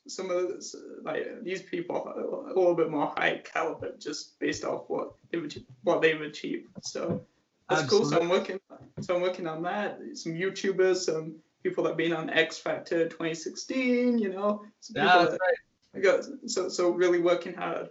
some 0.08 0.30
of 0.32 0.52
like 1.04 1.44
these 1.44 1.62
people 1.64 1.96
are 1.96 2.50
a 2.50 2.54
little 2.54 2.76
bit 2.76 2.90
more 2.90 3.14
high 3.18 3.42
caliber 3.44 3.92
just 3.98 4.40
based 4.40 4.64
off 4.64 4.84
what 4.88 5.14
they've 5.32 5.52
what 5.84 6.02
they've 6.02 6.22
achieved. 6.22 6.68
So 6.84 7.26
that's 7.70 7.84
Absolutely. 7.84 8.10
cool. 8.10 8.18
So 8.18 8.22
I'm 8.22 8.30
working. 8.30 8.60
So 9.02 9.16
I'm 9.16 9.22
working 9.22 9.48
on 9.48 9.62
that. 9.64 10.00
Some 10.14 10.34
YouTubers, 10.34 10.98
some 10.98 11.36
people 11.64 11.84
that 11.84 11.92
have 11.92 11.98
been 11.98 12.14
on 12.14 12.30
X 12.30 12.58
Factor 12.58 13.08
2016. 13.08 14.18
You 14.18 14.30
know, 14.30 14.64
some 14.80 15.04
yeah, 15.04 15.18
that's 15.20 15.32
that, 15.32 15.40
right. 15.42 15.96
I 15.96 16.00
got 16.00 16.26
so 16.48 16.70
so 16.70 16.92
really 16.92 17.20
working 17.20 17.54
hard 17.54 17.90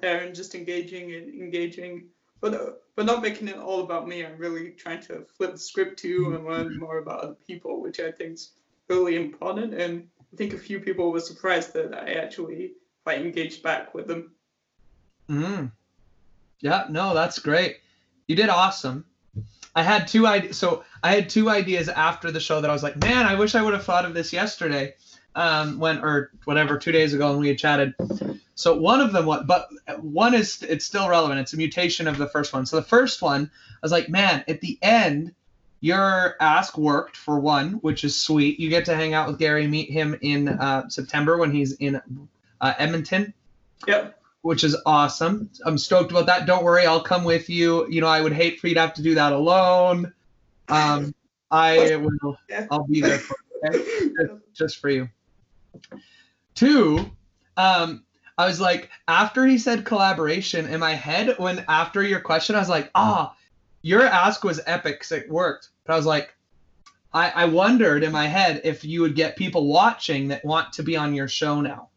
there 0.00 0.20
and 0.20 0.34
just 0.34 0.54
engaging 0.54 1.14
and 1.14 1.28
engaging, 1.28 2.08
but 2.40 2.82
but 2.94 3.06
not 3.06 3.22
making 3.22 3.48
it 3.48 3.56
all 3.56 3.82
about 3.82 4.08
me. 4.08 4.24
I'm 4.24 4.38
really 4.38 4.70
trying 4.70 5.02
to 5.02 5.26
flip 5.36 5.52
the 5.52 5.58
script 5.58 5.98
too 5.98 6.34
and 6.34 6.46
learn 6.46 6.78
more 6.78 6.98
about 6.98 7.20
other 7.20 7.36
people, 7.46 7.82
which 7.82 8.00
I 8.00 8.10
think 8.10 8.34
is 8.34 8.52
really 8.88 9.16
important. 9.16 9.74
And 9.74 10.08
I 10.32 10.36
think 10.36 10.54
a 10.54 10.58
few 10.58 10.80
people 10.80 11.12
were 11.12 11.20
surprised 11.20 11.74
that 11.74 11.94
I 11.94 12.14
actually 12.14 12.72
like 13.04 13.20
engaged 13.20 13.62
back 13.62 13.94
with 13.94 14.06
them. 14.06 14.32
Hmm. 15.28 15.66
Yeah. 16.60 16.86
No, 16.88 17.14
that's 17.14 17.38
great. 17.38 17.78
You 18.26 18.34
did 18.34 18.48
awesome. 18.48 19.04
I 19.76 19.82
had 19.82 20.08
two 20.08 20.26
ideas. 20.26 20.56
So 20.56 20.84
I 21.02 21.14
had 21.14 21.28
two 21.28 21.50
ideas 21.50 21.90
after 21.90 22.30
the 22.30 22.40
show 22.40 22.62
that 22.62 22.70
I 22.70 22.72
was 22.72 22.82
like, 22.82 22.96
man, 22.96 23.26
I 23.26 23.34
wish 23.34 23.54
I 23.54 23.62
would 23.62 23.74
have 23.74 23.84
thought 23.84 24.06
of 24.06 24.14
this 24.14 24.32
yesterday, 24.32 24.94
um, 25.34 25.78
when 25.78 25.98
or 25.98 26.30
whatever, 26.44 26.78
two 26.78 26.92
days 26.92 27.12
ago 27.12 27.30
when 27.30 27.40
we 27.40 27.48
had 27.48 27.58
chatted. 27.58 27.94
So 28.54 28.78
one 28.78 29.02
of 29.02 29.12
them, 29.12 29.26
but 29.46 29.68
one 30.00 30.34
is 30.34 30.62
it's 30.62 30.86
still 30.86 31.10
relevant. 31.10 31.40
It's 31.40 31.52
a 31.52 31.58
mutation 31.58 32.08
of 32.08 32.16
the 32.16 32.26
first 32.26 32.54
one. 32.54 32.64
So 32.64 32.76
the 32.76 32.82
first 32.82 33.20
one, 33.20 33.50
I 33.70 33.78
was 33.82 33.92
like, 33.92 34.08
man, 34.08 34.42
at 34.48 34.62
the 34.62 34.78
end, 34.80 35.34
your 35.80 36.36
ask 36.40 36.78
worked 36.78 37.18
for 37.18 37.38
one, 37.38 37.72
which 37.74 38.02
is 38.02 38.18
sweet. 38.18 38.58
You 38.58 38.70
get 38.70 38.86
to 38.86 38.96
hang 38.96 39.12
out 39.12 39.28
with 39.28 39.38
Gary, 39.38 39.66
meet 39.66 39.90
him 39.90 40.16
in 40.22 40.48
uh, 40.48 40.88
September 40.88 41.36
when 41.36 41.52
he's 41.52 41.72
in 41.72 42.00
uh, 42.62 42.72
Edmonton. 42.78 43.34
Yep 43.86 44.18
which 44.46 44.62
is 44.62 44.76
awesome. 44.86 45.50
I'm 45.64 45.76
stoked 45.76 46.12
about 46.12 46.26
that. 46.26 46.46
Don't 46.46 46.62
worry, 46.62 46.86
I'll 46.86 47.02
come 47.02 47.24
with 47.24 47.50
you. 47.50 47.88
You 47.90 48.00
know, 48.00 48.06
I 48.06 48.20
would 48.20 48.32
hate 48.32 48.60
for 48.60 48.68
you 48.68 48.74
to 48.74 48.80
have 48.80 48.94
to 48.94 49.02
do 49.02 49.16
that 49.16 49.32
alone. 49.32 50.12
Um, 50.68 51.12
I 51.50 51.96
will. 51.96 52.38
I'll 52.70 52.86
be 52.86 53.00
there 53.00 53.18
for 53.18 53.36
okay? 53.66 54.06
just 54.54 54.78
for 54.78 54.88
you. 54.88 55.08
Two, 56.54 57.10
um, 57.56 58.04
I 58.38 58.46
was 58.46 58.60
like, 58.60 58.88
after 59.08 59.46
he 59.46 59.58
said 59.58 59.84
collaboration 59.84 60.66
in 60.66 60.78
my 60.78 60.94
head, 60.94 61.34
when 61.38 61.64
after 61.68 62.02
your 62.02 62.20
question, 62.20 62.54
I 62.54 62.60
was 62.60 62.68
like, 62.68 62.90
ah, 62.94 63.34
your 63.82 64.02
ask 64.02 64.44
was 64.44 64.60
epic 64.66 65.00
because 65.00 65.12
it 65.12 65.28
worked. 65.28 65.70
But 65.84 65.94
I 65.94 65.96
was 65.96 66.06
like, 66.06 66.34
I, 67.12 67.30
I 67.30 67.44
wondered 67.46 68.04
in 68.04 68.12
my 68.12 68.28
head 68.28 68.60
if 68.62 68.84
you 68.84 69.00
would 69.00 69.16
get 69.16 69.36
people 69.36 69.66
watching 69.66 70.28
that 70.28 70.44
want 70.44 70.72
to 70.74 70.84
be 70.84 70.96
on 70.96 71.14
your 71.14 71.28
show 71.28 71.60
now. 71.60 71.88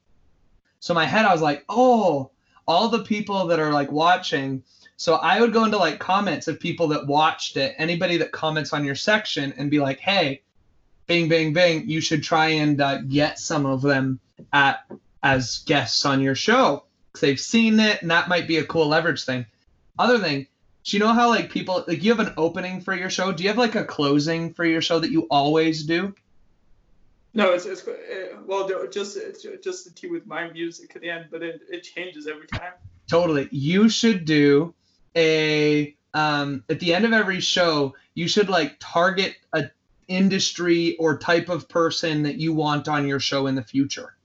So 0.80 0.94
in 0.94 0.96
my 0.96 1.06
head, 1.06 1.26
I 1.26 1.32
was 1.32 1.42
like, 1.42 1.64
oh, 1.70 2.32
all 2.70 2.88
the 2.88 3.04
people 3.04 3.48
that 3.48 3.60
are 3.60 3.74
like 3.74 3.92
watching. 3.92 4.64
So 4.96 5.16
I 5.16 5.42
would 5.42 5.52
go 5.52 5.66
into 5.66 5.78
like 5.78 5.98
comments 5.98 6.48
of 6.48 6.60
people 6.60 6.88
that 6.90 7.08
watched 7.08 7.58
it, 7.58 7.74
anybody 7.80 8.18
that 8.18 8.32
comments 8.32 8.74
on 8.74 8.86
your 8.86 8.96
section, 8.96 9.54
and 9.58 9.72
be 9.72 9.80
like, 9.80 10.00
hey, 10.00 10.44
bing, 11.08 11.28
bing, 11.28 11.52
bing, 11.52 11.90
you 11.90 12.00
should 12.00 12.22
try 12.22 12.50
and 12.50 12.80
uh, 12.80 13.02
get 13.02 13.40
some 13.40 13.66
of 13.66 13.82
them 13.82 14.20
at 14.54 14.86
as 15.24 15.64
guests 15.66 16.06
on 16.06 16.22
your 16.22 16.36
show 16.36 16.84
because 17.08 17.22
they've 17.22 17.40
seen 17.40 17.80
it, 17.80 18.04
and 18.04 18.12
that 18.12 18.30
might 18.30 18.48
be 18.48 18.58
a 18.58 18.66
cool 18.66 18.88
leverage 18.88 19.24
thing. 19.26 19.48
Other 19.98 20.20
thing, 20.20 20.46
do 20.84 20.96
you 20.96 21.00
know 21.00 21.14
how 21.14 21.30
like 21.30 21.50
people 21.50 21.84
like 21.88 22.04
you 22.04 22.16
have 22.16 22.26
an 22.26 22.36
opening 22.38 22.82
for 22.82 22.96
your 22.96 23.10
show? 23.10 23.32
Do 23.32 23.42
you 23.42 23.50
have 23.50 23.58
like 23.58 23.76
a 23.76 23.84
closing 23.84 24.54
for 24.54 24.64
your 24.64 24.82
show 24.82 25.00
that 25.00 25.12
you 25.12 25.24
always 25.32 25.84
do? 25.86 26.14
No, 27.34 27.54
it's, 27.54 27.66
it's 27.66 27.88
uh, 27.88 28.38
well, 28.46 28.68
just 28.90 29.18
it's 29.18 29.46
just 29.64 29.86
the 29.86 29.92
tea 29.92 30.08
with 30.08 30.26
my 30.26 30.50
music 30.52 30.96
at 30.96 31.02
the 31.02 31.10
end, 31.10 31.28
but 31.30 31.44
it, 31.44 31.62
it 31.70 31.84
changes 31.84 32.28
every 32.28 32.48
time. 32.48 32.74
Totally. 33.08 33.48
You 33.52 33.88
should 33.90 34.26
do 34.26 34.74
a 35.16 35.96
um, 36.14 36.64
at 36.70 36.80
the 36.80 36.94
end 36.94 37.06
of 37.06 37.14
every 37.14 37.40
show, 37.40 37.96
you 38.16 38.28
should 38.28 38.50
like 38.50 38.78
target 38.80 39.36
a 39.54 39.66
industry 40.08 40.98
or 40.98 41.18
type 41.18 41.50
of 41.50 41.70
person 41.70 42.24
that 42.24 42.38
you 42.38 42.54
want 42.54 42.88
on 42.88 43.08
your 43.08 43.20
show 43.20 43.48
in 43.48 43.56
the 43.56 43.64
future. 43.64 44.16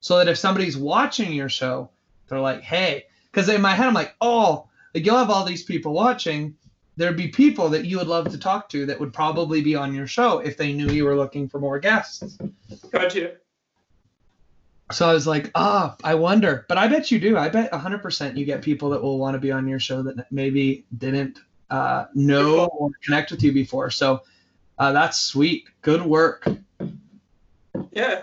So 0.00 0.16
that 0.16 0.28
if 0.28 0.38
somebody's 0.38 0.78
watching 0.78 1.32
your 1.32 1.50
show, 1.50 1.90
they're 2.28 2.40
like, 2.40 2.62
hey, 2.62 3.04
because 3.30 3.48
in 3.50 3.60
my 3.60 3.74
head, 3.74 3.86
I'm 3.86 3.94
like, 3.94 4.14
oh, 4.20 4.68
like 4.94 5.04
you'll 5.04 5.18
have 5.18 5.30
all 5.30 5.44
these 5.44 5.62
people 5.62 5.92
watching. 5.92 6.56
There'd 6.96 7.16
be 7.16 7.28
people 7.28 7.68
that 7.70 7.84
you 7.84 7.98
would 7.98 8.08
love 8.08 8.30
to 8.30 8.38
talk 8.38 8.68
to 8.70 8.84
that 8.86 8.98
would 9.00 9.12
probably 9.12 9.62
be 9.62 9.74
on 9.74 9.94
your 9.94 10.06
show 10.06 10.38
if 10.38 10.56
they 10.56 10.72
knew 10.72 10.88
you 10.90 11.04
were 11.04 11.16
looking 11.16 11.48
for 11.48 11.58
more 11.58 11.78
guests. 11.78 12.36
Gotcha. 12.90 13.36
So 14.92 15.08
I 15.08 15.14
was 15.14 15.26
like, 15.26 15.50
ah, 15.54 15.94
I 16.02 16.14
wonder. 16.14 16.66
But 16.68 16.78
I 16.78 16.88
bet 16.88 17.10
you 17.10 17.20
do. 17.20 17.38
I 17.38 17.48
bet 17.48 17.70
100% 17.72 18.36
you 18.36 18.44
get 18.44 18.60
people 18.60 18.90
that 18.90 19.02
will 19.02 19.18
want 19.18 19.34
to 19.34 19.38
be 19.38 19.52
on 19.52 19.68
your 19.68 19.78
show 19.78 20.02
that 20.02 20.30
maybe 20.32 20.84
didn't 20.98 21.38
uh, 21.70 22.06
know 22.14 22.66
or 22.66 22.90
connect 23.02 23.30
with 23.30 23.42
you 23.42 23.52
before. 23.52 23.90
So 23.90 24.22
uh, 24.78 24.92
that's 24.92 25.20
sweet. 25.20 25.68
Good 25.82 26.02
work. 26.02 26.48
Yeah. 27.92 28.22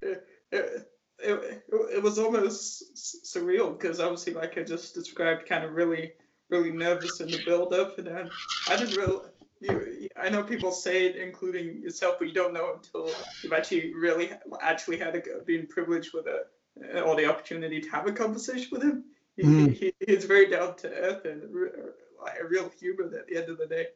It, 0.00 0.26
it, 0.50 0.90
it, 1.18 1.64
it 1.92 2.02
was 2.02 2.18
almost 2.18 2.94
surreal 3.24 3.78
because 3.78 4.00
obviously, 4.00 4.32
like 4.32 4.56
I 4.56 4.62
just 4.62 4.94
described, 4.94 5.46
kind 5.46 5.64
of 5.64 5.72
really, 5.72 6.12
really 6.50 6.70
nervous 6.70 7.20
in 7.20 7.30
the 7.30 7.42
build 7.44 7.72
up. 7.72 7.98
And 7.98 8.06
then 8.06 8.30
I 8.68 8.76
didn't 8.76 8.96
really 8.96 9.20
you, 9.60 10.08
I 10.20 10.28
know 10.28 10.42
people 10.42 10.70
say 10.70 11.06
it, 11.06 11.16
including 11.16 11.82
yourself, 11.82 12.16
but 12.18 12.28
you 12.28 12.34
don't 12.34 12.54
know 12.54 12.74
until 12.74 13.10
you've 13.42 13.52
actually 13.52 13.94
really 13.94 14.30
actually 14.60 14.98
had 14.98 15.16
a, 15.16 15.44
been 15.44 15.66
privileged 15.66 16.12
with 16.14 16.26
a 16.26 17.00
or 17.02 17.16
the 17.16 17.26
opportunity 17.26 17.80
to 17.80 17.90
have 17.90 18.06
a 18.06 18.12
conversation 18.12 18.68
with 18.70 18.82
him. 18.82 19.04
He, 19.36 19.42
mm. 19.42 19.72
he, 19.72 19.92
he's 20.06 20.24
very 20.24 20.48
down 20.48 20.76
to 20.76 20.88
earth 20.88 21.24
and 21.24 21.42
a 21.42 22.46
real 22.46 22.70
human 22.78 23.14
at 23.14 23.26
the 23.26 23.36
end 23.36 23.48
of 23.48 23.58
the 23.58 23.66
day. 23.66 23.86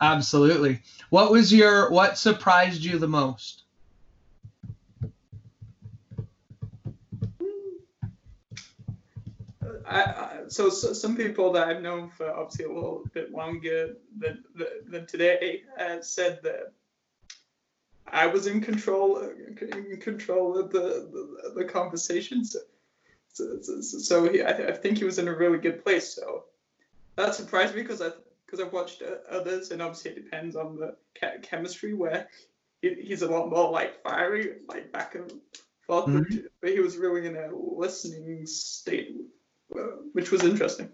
Absolutely. 0.00 0.82
What 1.10 1.30
was 1.30 1.52
your 1.52 1.90
what 1.90 2.18
surprised 2.18 2.84
you 2.84 2.98
the 2.98 3.08
most? 3.08 3.64
I, 9.88 10.02
I, 10.02 10.30
so, 10.48 10.68
so, 10.68 10.92
some 10.92 11.16
people 11.16 11.52
that 11.52 11.68
I've 11.68 11.82
known 11.82 12.10
for 12.10 12.30
obviously 12.30 12.64
a 12.64 12.72
little 12.72 13.04
bit 13.12 13.32
longer 13.32 13.96
than 14.18 14.44
than 14.88 15.06
today 15.06 15.62
uh, 15.78 16.00
said 16.00 16.40
that 16.42 16.72
I 18.08 18.26
was 18.26 18.46
in 18.46 18.60
control 18.60 19.18
in 19.18 20.00
control 20.00 20.58
of 20.58 20.70
the 20.70 21.08
the, 21.12 21.52
the 21.54 21.64
conversation. 21.64 22.44
So, 22.44 22.58
so, 23.32 23.60
so, 23.60 23.80
so 23.80 24.32
he, 24.32 24.42
I, 24.42 24.50
I, 24.50 24.72
think 24.72 24.98
he 24.98 25.04
was 25.04 25.18
in 25.18 25.28
a 25.28 25.36
really 25.36 25.58
good 25.58 25.84
place. 25.84 26.14
So 26.14 26.44
that 27.16 27.34
surprised 27.34 27.74
me 27.74 27.82
because 27.82 28.02
I 28.02 28.10
because 28.44 28.60
I've 28.60 28.72
watched 28.72 29.02
others 29.30 29.70
and 29.70 29.82
obviously 29.82 30.12
it 30.12 30.24
depends 30.24 30.56
on 30.56 30.76
the 30.76 30.96
chemistry 31.42 31.94
where 31.94 32.28
he, 32.82 32.94
he's 32.94 33.22
a 33.22 33.28
lot 33.28 33.50
more 33.50 33.70
like 33.70 34.02
fiery, 34.02 34.58
like 34.68 34.92
back 34.92 35.14
and 35.14 35.32
forth, 35.80 36.06
mm-hmm. 36.06 36.38
but 36.60 36.70
he 36.70 36.80
was 36.80 36.96
really 36.96 37.26
in 37.26 37.36
a 37.36 37.50
listening 37.54 38.46
state 38.46 39.16
which 40.12 40.30
was 40.30 40.42
interesting. 40.44 40.88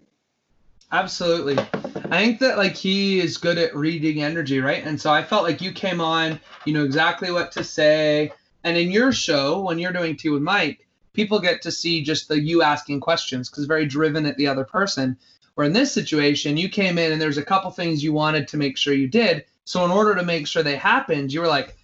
Absolutely. 0.91 1.57
I 1.57 2.17
think 2.17 2.39
that 2.39 2.57
like 2.57 2.75
he 2.75 3.19
is 3.19 3.37
good 3.37 3.57
at 3.57 3.75
reading 3.75 4.21
energy, 4.21 4.59
right? 4.59 4.83
And 4.83 4.99
so 4.99 5.11
I 5.11 5.23
felt 5.23 5.43
like 5.43 5.59
you 5.59 5.71
came 5.71 5.99
on, 5.99 6.39
you 6.65 6.73
know 6.73 6.83
exactly 6.83 7.31
what 7.31 7.51
to 7.53 7.63
say. 7.63 8.31
And 8.63 8.77
in 8.77 8.91
your 8.91 9.11
show, 9.11 9.61
when 9.61 9.79
you're 9.79 9.91
doing 9.91 10.15
Tea 10.15 10.29
with 10.29 10.43
Mike, 10.43 10.87
people 11.13 11.39
get 11.39 11.61
to 11.63 11.71
see 11.71 12.03
just 12.03 12.27
the 12.27 12.39
you 12.39 12.61
asking 12.61 12.99
questions 12.99 13.49
because 13.49 13.65
very 13.65 13.85
driven 13.85 14.25
at 14.25 14.37
the 14.37 14.47
other 14.47 14.63
person. 14.63 15.17
Where 15.55 15.65
in 15.65 15.73
this 15.73 15.91
situation, 15.91 16.57
you 16.57 16.69
came 16.69 16.97
in 16.97 17.11
and 17.11 17.21
there's 17.21 17.37
a 17.37 17.43
couple 17.43 17.71
things 17.71 18.03
you 18.03 18.13
wanted 18.13 18.47
to 18.49 18.57
make 18.57 18.77
sure 18.77 18.93
you 18.93 19.07
did. 19.07 19.45
So 19.65 19.85
in 19.85 19.91
order 19.91 20.15
to 20.15 20.23
make 20.23 20.47
sure 20.47 20.63
they 20.63 20.75
happened, 20.75 21.31
you 21.31 21.41
were 21.41 21.47
like, 21.47 21.77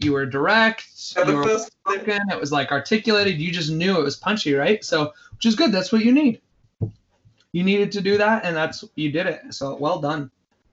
you 0.00 0.12
were 0.12 0.26
direct, 0.26 0.86
yeah, 1.16 1.28
you 1.28 1.36
were 1.36 1.58
spoken, 1.58 2.20
it 2.30 2.40
was 2.40 2.52
like 2.52 2.72
articulated, 2.72 3.40
you 3.40 3.52
just 3.52 3.70
knew 3.70 3.98
it 3.98 4.02
was 4.02 4.16
punchy, 4.16 4.54
right? 4.54 4.84
So 4.84 5.12
which 5.36 5.46
is 5.46 5.54
good. 5.54 5.72
That's 5.72 5.92
what 5.92 6.04
you 6.04 6.12
need. 6.12 6.40
You 7.52 7.62
needed 7.62 7.92
to 7.92 8.00
do 8.00 8.18
that, 8.18 8.44
and 8.44 8.56
that's 8.56 8.84
you 8.96 9.12
did 9.12 9.26
it. 9.26 9.54
So 9.54 9.76
well 9.76 10.00
done. 10.00 10.30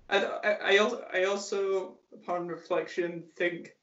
I, 0.10 0.26
I, 0.64 0.78
also, 0.78 1.06
I 1.14 1.24
also, 1.24 1.94
upon 2.12 2.48
reflection, 2.48 3.24
think 3.38 3.76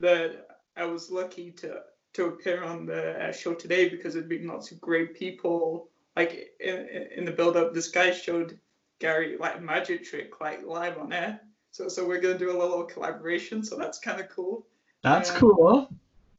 that 0.00 0.46
I 0.76 0.86
was 0.86 1.10
lucky 1.10 1.50
to 1.52 1.82
to 2.14 2.26
appear 2.26 2.64
on 2.64 2.86
the 2.86 3.28
uh, 3.28 3.32
show 3.32 3.54
today 3.54 3.88
because 3.88 4.14
there'd 4.14 4.28
been 4.28 4.46
lots 4.46 4.70
of 4.70 4.80
great 4.80 5.14
people. 5.14 5.88
Like 6.16 6.50
in, 6.60 7.08
in 7.16 7.24
the 7.24 7.32
build 7.32 7.56
up, 7.56 7.74
this 7.74 7.88
guy 7.88 8.12
showed 8.12 8.58
Gary 8.98 9.36
like 9.38 9.56
a 9.56 9.60
magic 9.60 10.04
trick 10.04 10.40
like 10.40 10.64
live 10.64 10.98
on 10.98 11.12
air. 11.12 11.40
So 11.70 11.88
so 11.88 12.06
we're 12.06 12.20
gonna 12.20 12.38
do 12.38 12.50
a 12.50 12.58
little 12.58 12.84
collaboration. 12.84 13.62
So 13.62 13.76
that's 13.76 13.98
kind 13.98 14.20
of 14.20 14.28
cool. 14.28 14.66
That's 15.02 15.30
um, 15.30 15.36
cool. 15.36 15.88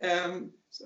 Um. 0.02 0.52
So, 0.72 0.86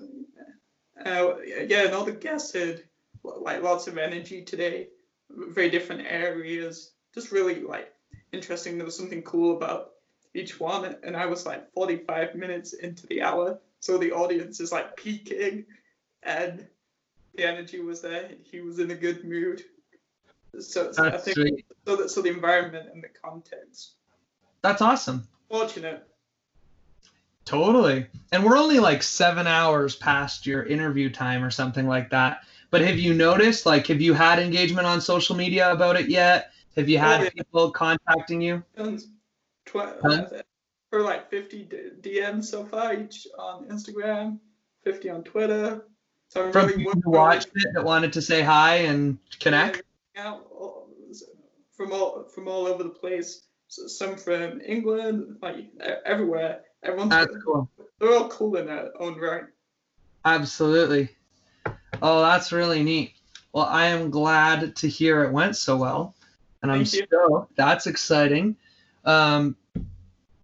uh, 1.04 1.34
yeah, 1.44 1.84
and 1.84 1.94
all 1.94 2.04
the 2.04 2.12
guests 2.12 2.52
had 2.52 2.82
like 3.22 3.62
lots 3.62 3.86
of 3.86 3.98
energy 3.98 4.42
today, 4.42 4.88
very 5.30 5.70
different 5.70 6.06
areas, 6.06 6.92
just 7.14 7.32
really 7.32 7.60
like 7.60 7.92
interesting. 8.32 8.76
There 8.76 8.84
was 8.84 8.96
something 8.96 9.22
cool 9.22 9.56
about 9.56 9.92
each 10.34 10.60
one, 10.60 10.96
and 11.02 11.16
I 11.16 11.26
was 11.26 11.46
like 11.46 11.72
45 11.72 12.34
minutes 12.34 12.72
into 12.72 13.06
the 13.06 13.22
hour, 13.22 13.58
so 13.80 13.98
the 13.98 14.12
audience 14.12 14.60
is 14.60 14.72
like 14.72 14.96
peaking, 14.96 15.66
and 16.22 16.66
the 17.34 17.44
energy 17.44 17.80
was 17.80 18.00
there. 18.00 18.30
He 18.50 18.60
was 18.60 18.78
in 18.78 18.90
a 18.90 18.94
good 18.94 19.24
mood. 19.24 19.62
So, 20.60 20.92
so 20.92 21.06
I 21.06 21.16
think 21.16 21.36
sweet. 21.36 21.66
so. 21.86 21.96
That, 21.96 22.10
so 22.10 22.22
the 22.22 22.30
environment 22.30 22.88
and 22.92 23.02
the 23.02 23.08
context. 23.08 23.94
That's 24.62 24.80
awesome. 24.80 25.26
Fortunate. 25.48 26.06
Totally. 27.44 28.06
And 28.32 28.44
we're 28.44 28.56
only 28.56 28.78
like 28.78 29.02
seven 29.02 29.46
hours 29.46 29.96
past 29.96 30.46
your 30.46 30.64
interview 30.64 31.10
time 31.10 31.44
or 31.44 31.50
something 31.50 31.86
like 31.86 32.10
that. 32.10 32.44
But 32.70 32.80
have 32.80 32.98
you 32.98 33.14
noticed, 33.14 33.66
like, 33.66 33.86
have 33.86 34.00
you 34.00 34.14
had 34.14 34.38
engagement 34.38 34.86
on 34.86 35.00
social 35.00 35.36
media 35.36 35.70
about 35.70 35.96
it 35.96 36.08
yet? 36.08 36.52
Have 36.76 36.88
you 36.88 36.98
had 36.98 37.20
oh, 37.20 37.24
yeah. 37.24 37.30
people 37.30 37.70
contacting 37.70 38.40
you? 38.40 38.64
Tw- 38.76 39.76
huh? 39.76 39.92
Uh, 40.02 40.42
for 40.90 41.02
like 41.02 41.30
50 41.30 41.68
DMs 42.00 42.44
so 42.44 42.64
far, 42.64 42.94
each 42.94 43.26
on 43.38 43.66
Instagram, 43.66 44.38
50 44.82 45.10
on 45.10 45.22
Twitter. 45.22 45.86
So 46.30 46.50
From 46.50 46.66
really 46.66 46.84
people 46.84 47.00
who 47.04 47.10
watched 47.10 47.48
it 47.54 47.68
that 47.74 47.84
wanted 47.84 48.12
to 48.14 48.22
say 48.22 48.42
hi 48.42 48.76
and 48.76 49.18
connect? 49.38 49.82
Yeah, 50.16 50.38
from 51.76 51.92
all 51.92 52.24
from 52.34 52.48
all 52.48 52.66
over 52.66 52.82
the 52.82 52.90
place. 52.90 53.42
So 53.68 53.86
some 53.86 54.16
from 54.16 54.60
England, 54.60 55.38
like 55.42 55.66
everywhere. 56.04 56.62
Everyone's 56.84 57.10
That's 57.10 57.36
cool. 57.44 57.68
They're 57.98 58.14
all 58.14 58.28
cool 58.28 58.56
in 58.56 58.66
their 58.66 58.90
own 59.00 59.18
right. 59.18 59.44
Absolutely. 60.24 61.08
Oh, 62.02 62.22
that's 62.22 62.52
really 62.52 62.82
neat. 62.82 63.14
Well, 63.52 63.64
I 63.64 63.86
am 63.86 64.10
glad 64.10 64.76
to 64.76 64.88
hear 64.88 65.24
it 65.24 65.32
went 65.32 65.56
so 65.56 65.76
well, 65.76 66.14
and 66.62 66.70
I'm 66.70 66.84
so 66.84 67.48
that's 67.56 67.86
exciting. 67.86 68.56
Um, 69.04 69.56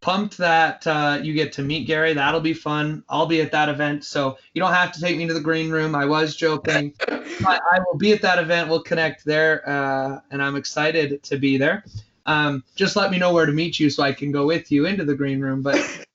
pumped 0.00 0.38
that 0.38 0.86
uh, 0.86 1.18
you 1.22 1.34
get 1.34 1.52
to 1.54 1.62
meet 1.62 1.86
Gary. 1.86 2.14
That'll 2.14 2.40
be 2.40 2.54
fun. 2.54 3.02
I'll 3.08 3.26
be 3.26 3.40
at 3.40 3.52
that 3.52 3.68
event, 3.68 4.04
so 4.04 4.38
you 4.54 4.60
don't 4.60 4.72
have 4.72 4.92
to 4.92 5.00
take 5.00 5.16
me 5.16 5.26
to 5.26 5.34
the 5.34 5.40
green 5.40 5.70
room. 5.70 5.94
I 5.94 6.06
was 6.06 6.36
joking. 6.36 6.94
I, 7.08 7.58
I, 7.72 7.80
will 7.80 7.98
be 7.98 8.12
at 8.12 8.22
that 8.22 8.38
event. 8.38 8.68
We'll 8.68 8.82
connect 8.82 9.24
there, 9.24 9.68
uh, 9.68 10.20
and 10.30 10.42
I'm 10.42 10.56
excited 10.56 11.22
to 11.22 11.36
be 11.36 11.56
there. 11.56 11.84
Um, 12.26 12.62
just 12.76 12.96
let 12.96 13.10
me 13.10 13.18
know 13.18 13.32
where 13.32 13.46
to 13.46 13.52
meet 13.52 13.80
you 13.80 13.90
so 13.90 14.02
I 14.02 14.12
can 14.12 14.30
go 14.30 14.46
with 14.46 14.70
you 14.70 14.86
into 14.86 15.04
the 15.04 15.14
green 15.14 15.40
room. 15.40 15.62
But 15.62 16.06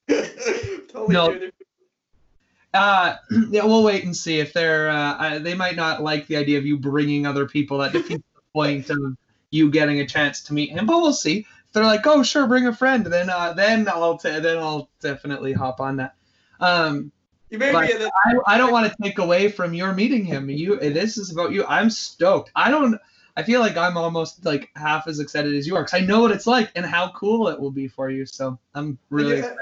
totally 1.12 1.46
no, 1.46 1.50
uh, 2.76 3.16
yeah, 3.50 3.64
we'll 3.64 3.82
wait 3.82 4.04
and 4.04 4.16
see 4.16 4.38
if 4.38 4.52
they're. 4.52 4.88
Uh, 4.90 5.38
they 5.38 5.54
might 5.54 5.76
not 5.76 6.02
like 6.02 6.26
the 6.26 6.36
idea 6.36 6.58
of 6.58 6.66
you 6.66 6.78
bringing 6.78 7.26
other 7.26 7.46
people. 7.46 7.78
That 7.78 7.92
defeats 7.92 8.24
the 8.34 8.40
point 8.52 8.90
of 8.90 8.98
you 9.50 9.70
getting 9.70 10.00
a 10.00 10.06
chance 10.06 10.42
to 10.44 10.54
meet 10.54 10.70
him. 10.70 10.86
But 10.86 11.00
we'll 11.00 11.12
see. 11.12 11.46
If 11.66 11.72
they're 11.72 11.84
like, 11.84 12.06
oh, 12.06 12.22
sure, 12.22 12.46
bring 12.46 12.66
a 12.66 12.74
friend. 12.74 13.04
Then, 13.06 13.30
uh, 13.30 13.52
then 13.52 13.88
I'll 13.88 14.18
t- 14.18 14.38
then 14.40 14.58
I'll 14.58 14.88
definitely 15.00 15.52
hop 15.52 15.80
on 15.80 15.96
that. 15.96 16.14
Um, 16.60 17.10
you 17.50 17.58
may 17.58 17.70
be 17.70 17.92
the- 17.92 18.10
I, 18.24 18.54
I 18.54 18.58
don't 18.58 18.72
want 18.72 18.90
to 18.90 18.96
take 19.02 19.18
away 19.18 19.48
from 19.50 19.72
your 19.72 19.92
meeting 19.92 20.24
him. 20.24 20.50
You, 20.50 20.78
this 20.78 21.16
is 21.16 21.32
about 21.32 21.52
you. 21.52 21.64
I'm 21.66 21.90
stoked. 21.90 22.50
I 22.54 22.70
don't. 22.70 22.98
I 23.38 23.42
feel 23.42 23.60
like 23.60 23.76
I'm 23.76 23.98
almost 23.98 24.46
like 24.46 24.70
half 24.76 25.06
as 25.06 25.20
excited 25.20 25.54
as 25.54 25.66
you 25.66 25.76
are 25.76 25.82
because 25.82 26.00
I 26.00 26.04
know 26.04 26.22
what 26.22 26.30
it's 26.30 26.46
like 26.46 26.72
and 26.74 26.86
how 26.86 27.12
cool 27.12 27.48
it 27.48 27.60
will 27.60 27.70
be 27.70 27.86
for 27.86 28.08
you. 28.08 28.24
So 28.24 28.58
I'm 28.74 28.98
really. 29.10 29.38
Yeah 29.38 29.52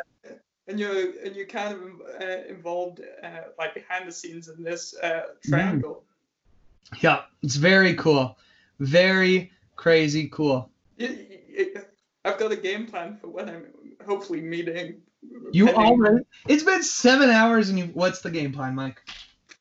and 0.67 0.79
you're 0.79 1.11
and 1.25 1.37
you're 1.37 1.47
kind 1.47 1.75
of 1.75 1.81
uh, 2.21 2.49
involved 2.49 3.01
uh, 3.23 3.29
like 3.59 3.75
behind 3.75 4.09
the 4.09 4.13
scenes 4.13 4.49
in 4.49 4.63
this 4.63 4.95
uh, 4.99 5.23
triangle. 5.45 6.05
Yeah, 7.01 7.23
it's 7.43 7.57
very 7.57 7.95
cool, 7.95 8.37
very 8.79 9.53
crazy 9.77 10.29
cool. 10.29 10.71
I've 12.25 12.39
got 12.39 12.53
a 12.53 12.57
game 12.57 12.87
plan 12.87 13.17
for 13.17 13.29
when 13.29 13.49
I'm 13.49 13.67
hopefully 14.07 14.41
meeting. 14.41 15.03
You 15.53 15.71
already? 15.71 16.25
It's 16.49 16.63
been 16.63 16.83
seven 16.83 17.31
hours, 17.31 17.69
and 17.69 17.79
you. 17.79 17.87
What's 17.87 18.21
the 18.21 18.31
game 18.31 18.53
plan, 18.53 18.75
Mike? 18.75 19.01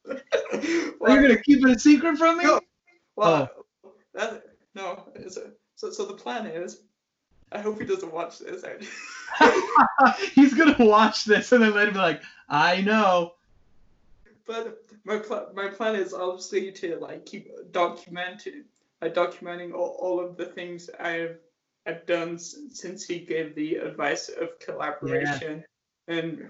well, 0.05 0.17
Are 0.53 1.21
you 1.21 1.21
gonna 1.21 1.41
keep 1.41 1.65
it 1.65 1.75
a 1.75 1.79
secret 1.79 2.17
from 2.17 2.37
me? 2.37 2.45
No. 2.45 2.59
Well, 3.15 3.49
oh. 3.85 3.91
that, 4.13 4.43
no. 4.75 5.03
It's 5.15 5.37
a, 5.37 5.51
so 5.75 5.91
so 5.91 6.05
the 6.05 6.13
plan 6.13 6.45
is, 6.45 6.81
I 7.53 7.59
hope 7.59 7.79
he 7.79 7.85
doesn't 7.85 8.11
watch 8.11 8.39
this. 8.39 8.63
He's 10.33 10.53
gonna 10.53 10.75
watch 10.79 11.25
this 11.25 11.51
and 11.51 11.63
then 11.63 11.73
later 11.73 11.91
be 11.91 11.97
like, 11.97 12.21
I 12.49 12.81
know. 12.81 13.33
but 14.45 14.83
my 15.05 15.17
pl- 15.17 15.51
my 15.53 15.67
plan 15.69 15.95
is 15.95 16.13
obviously 16.13 16.71
to 16.71 16.97
like 16.97 17.25
keep 17.25 17.49
documenting, 17.71 18.63
like 19.01 19.13
documenting 19.13 19.73
all, 19.73 19.97
all 20.01 20.19
of 20.19 20.35
the 20.37 20.45
things 20.45 20.89
I've 20.99 21.37
I've 21.85 22.05
done 22.05 22.39
since 22.39 23.05
he 23.05 23.19
gave 23.19 23.55
the 23.55 23.75
advice 23.75 24.29
of 24.29 24.57
collaboration, 24.59 25.63
and 26.07 26.49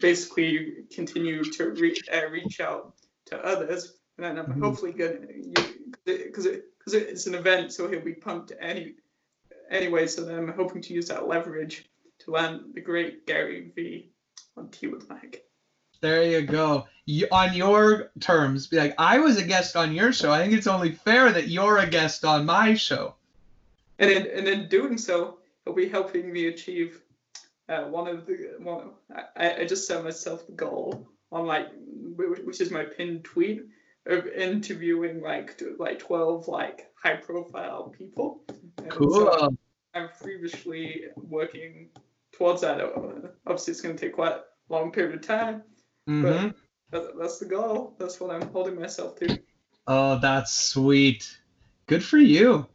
basically 0.00 0.84
continue 0.92 1.50
to 1.50 1.70
re- 1.70 2.02
uh, 2.12 2.28
reach 2.30 2.60
out 2.60 2.94
to 3.26 3.38
others. 3.44 3.98
And 4.16 4.24
then 4.24 4.38
I'm 4.38 4.52
Mhm. 4.52 4.60
hopefully 4.60 4.92
gonna 4.92 5.18
because 6.04 6.46
it, 6.46 6.64
because 6.78 6.94
it's 6.94 7.26
an 7.26 7.34
event, 7.34 7.72
so 7.72 7.88
he'll 7.88 8.00
be 8.00 8.14
pumped 8.14 8.52
any 8.60 8.94
anyway. 9.70 10.06
So 10.06 10.24
then 10.24 10.38
I'm 10.38 10.52
hoping 10.52 10.82
to 10.82 10.94
use 10.94 11.08
that 11.08 11.28
leverage 11.28 11.88
to 12.20 12.30
land 12.30 12.60
the 12.74 12.80
great 12.80 13.26
Gary 13.26 13.70
V 13.74 14.10
on 14.56 14.68
Tea 14.68 14.88
with 14.88 15.08
Mike. 15.08 15.44
There 16.00 16.22
you 16.24 16.42
go. 16.42 16.86
You, 17.06 17.26
on 17.32 17.54
your 17.54 18.10
terms, 18.20 18.66
be 18.66 18.76
like, 18.76 18.94
I 18.98 19.18
was 19.18 19.36
a 19.36 19.44
guest 19.44 19.76
on 19.76 19.94
your 19.94 20.12
show. 20.12 20.30
I 20.30 20.40
think 20.40 20.52
it's 20.52 20.66
only 20.66 20.92
fair 20.92 21.32
that 21.32 21.48
you're 21.48 21.78
a 21.78 21.86
guest 21.86 22.24
on 22.24 22.46
my 22.46 22.74
show. 22.74 23.14
and 23.98 24.10
in 24.10 24.26
and 24.26 24.46
in 24.46 24.68
doing 24.68 24.98
so, 24.98 25.38
he'll 25.64 25.74
be 25.74 25.88
helping 25.88 26.32
me 26.32 26.46
achieve 26.46 27.02
uh, 27.68 27.84
one 27.84 28.06
of 28.06 28.26
the 28.26 28.54
one. 28.58 28.90
I, 29.36 29.62
I 29.62 29.64
just 29.64 29.86
set 29.86 30.04
myself 30.04 30.46
the 30.46 30.52
goal 30.52 31.08
on 31.32 31.46
like 31.46 31.68
which 32.16 32.60
is 32.60 32.70
my 32.70 32.84
pinned 32.84 33.24
tweet 33.24 33.66
of 34.08 34.26
interviewing 34.26 35.20
like 35.20 35.60
like 35.78 35.98
twelve 35.98 36.48
like 36.48 36.90
high 36.94 37.16
profile 37.16 37.94
people. 37.96 38.42
And 38.78 38.92
so 38.92 38.98
Cool. 38.98 39.56
I'm 39.94 40.08
feverishly 40.08 41.04
working 41.16 41.88
towards 42.32 42.62
that. 42.62 42.80
Uh, 42.80 43.28
Obviously, 43.46 43.72
it's 43.72 43.80
going 43.80 43.96
to 43.96 44.00
take 44.06 44.14
quite 44.14 44.32
a 44.32 44.42
long 44.68 44.90
period 44.92 45.14
of 45.16 45.26
time, 45.26 45.62
hmm 46.06 46.22
but 46.22 46.54
that, 46.90 47.18
that's 47.18 47.38
the 47.38 47.46
goal. 47.46 47.94
That's 47.98 48.20
what 48.20 48.30
I'm 48.30 48.48
holding 48.50 48.78
myself 48.78 49.16
to. 49.16 49.38
Oh, 49.86 50.18
that's 50.18 50.52
sweet. 50.52 51.38
Good 51.86 52.04
for 52.04 52.18
you. 52.18 52.66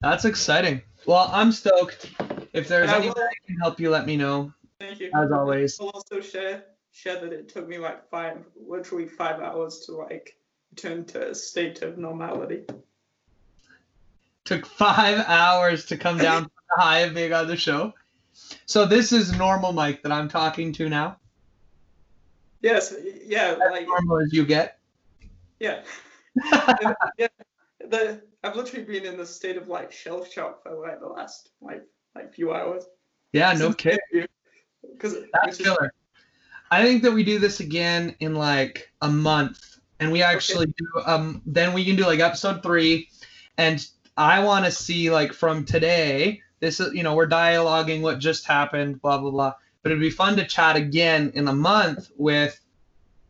That's 0.00 0.24
exciting. 0.24 0.82
Well, 1.06 1.30
I'm 1.32 1.52
stoked. 1.52 2.10
If 2.52 2.68
there's 2.68 2.90
And 2.90 3.04
I 3.04 3.08
that 3.08 3.34
can 3.46 3.56
help 3.58 3.80
you, 3.80 3.90
let 3.90 4.06
me 4.06 4.16
know. 4.16 4.52
Thank 4.80 5.00
you. 5.00 5.10
As 5.14 5.30
always. 5.30 5.78
I'll 5.80 5.90
also 5.90 6.20
share 6.20 6.64
share 6.90 7.20
that 7.20 7.32
it 7.32 7.48
took 7.48 7.68
me 7.68 7.78
like 7.78 8.08
five, 8.10 8.44
literally 8.56 9.06
five 9.06 9.40
hours 9.40 9.80
to 9.86 9.92
like 9.92 10.36
return 10.72 11.04
to 11.04 11.30
a 11.30 11.34
state 11.34 11.82
of 11.82 11.98
normality. 11.98 12.64
Took 14.44 14.66
five 14.66 15.24
hours 15.26 15.86
to 15.86 15.96
come 15.96 16.18
down 16.18 16.42
from 16.42 16.50
the 16.76 16.82
high 16.82 16.98
of 17.00 17.14
being 17.14 17.32
on 17.32 17.46
the 17.46 17.56
show. 17.56 17.92
So 18.66 18.86
this 18.86 19.12
is 19.12 19.36
normal 19.36 19.72
Mike 19.72 20.02
that 20.02 20.10
I'm 20.12 20.28
talking 20.28 20.72
to 20.74 20.88
now. 20.88 21.18
Yes, 22.60 22.94
yeah, 23.24 23.56
like 23.70 23.86
normal 23.86 24.20
as 24.20 24.32
you 24.32 24.44
get. 24.44 24.78
yeah, 25.60 25.82
And, 26.52 26.94
yeah. 27.18 27.28
The 27.88 28.22
I've 28.44 28.54
literally 28.56 28.84
been 28.84 29.04
in 29.04 29.16
the 29.16 29.26
state 29.26 29.56
of 29.56 29.68
like 29.68 29.90
shell 29.92 30.24
shock 30.24 30.62
for 30.62 30.74
like 30.74 31.00
the 31.00 31.08
last 31.08 31.50
like 31.60 31.82
like 32.14 32.32
few 32.32 32.52
hours. 32.52 32.84
yeah, 33.32 33.52
no 33.52 33.72
kidding. 33.72 33.98
Because 34.92 35.16
That's 35.32 35.58
killer. 35.58 35.92
I 36.70 36.82
think 36.84 37.02
that 37.02 37.12
we 37.12 37.22
do 37.24 37.38
this 37.38 37.60
again 37.60 38.14
in 38.20 38.34
like 38.34 38.92
a 39.02 39.08
month, 39.08 39.78
and 40.02 40.10
we 40.12 40.22
actually 40.22 40.66
do. 40.66 40.86
Um, 41.06 41.42
then 41.46 41.72
we 41.72 41.84
can 41.84 41.96
do 41.96 42.04
like 42.04 42.18
episode 42.18 42.62
three, 42.62 43.08
and 43.56 43.86
I 44.16 44.42
want 44.42 44.64
to 44.64 44.70
see 44.70 45.10
like 45.10 45.32
from 45.32 45.64
today. 45.64 46.40
This 46.60 46.80
is 46.80 46.92
you 46.92 47.02
know 47.02 47.14
we're 47.14 47.28
dialoguing 47.28 48.02
what 48.02 48.18
just 48.18 48.46
happened, 48.46 49.00
blah 49.00 49.18
blah 49.18 49.30
blah. 49.30 49.54
But 49.82 49.92
it'd 49.92 50.00
be 50.00 50.10
fun 50.10 50.36
to 50.36 50.44
chat 50.44 50.76
again 50.76 51.32
in 51.34 51.48
a 51.48 51.54
month 51.54 52.10
with 52.16 52.60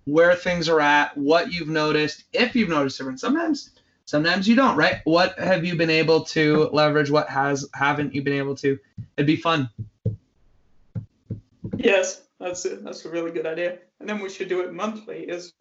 where 0.05 0.35
things 0.35 0.69
are 0.69 0.81
at, 0.81 1.17
what 1.17 1.53
you've 1.53 1.69
noticed, 1.69 2.25
if 2.33 2.57
you've 2.57 2.69
noticed 2.69 2.99
difference. 2.99 3.21
Sometimes, 3.21 3.71
sometimes 4.05 4.49
you 4.49 4.57
don't, 4.57 4.77
right? 4.77 5.01
What 5.05 5.39
have 5.39 5.65
you 5.65 5.77
been 5.77 5.91
able 5.91 6.25
to 6.25 6.71
leverage? 6.73 7.11
What 7.11 7.29
has 7.29 7.69
haven't 7.75 8.15
you 8.15 8.23
been 8.23 8.35
able 8.35 8.57
to? 8.57 8.79
It'd 9.17 9.27
be 9.27 9.37
fun. 9.37 9.69
Yes, 11.77 12.23
that's 12.41 12.65
a, 12.65 12.77
that's 12.77 13.05
a 13.05 13.11
really 13.11 13.31
good 13.31 13.47
idea. 13.47 13.79
And 14.01 14.09
then 14.09 14.21
we 14.21 14.29
should 14.29 14.49
do 14.49 14.61
it 14.61 14.73
monthly, 14.73 15.21
is 15.21 15.53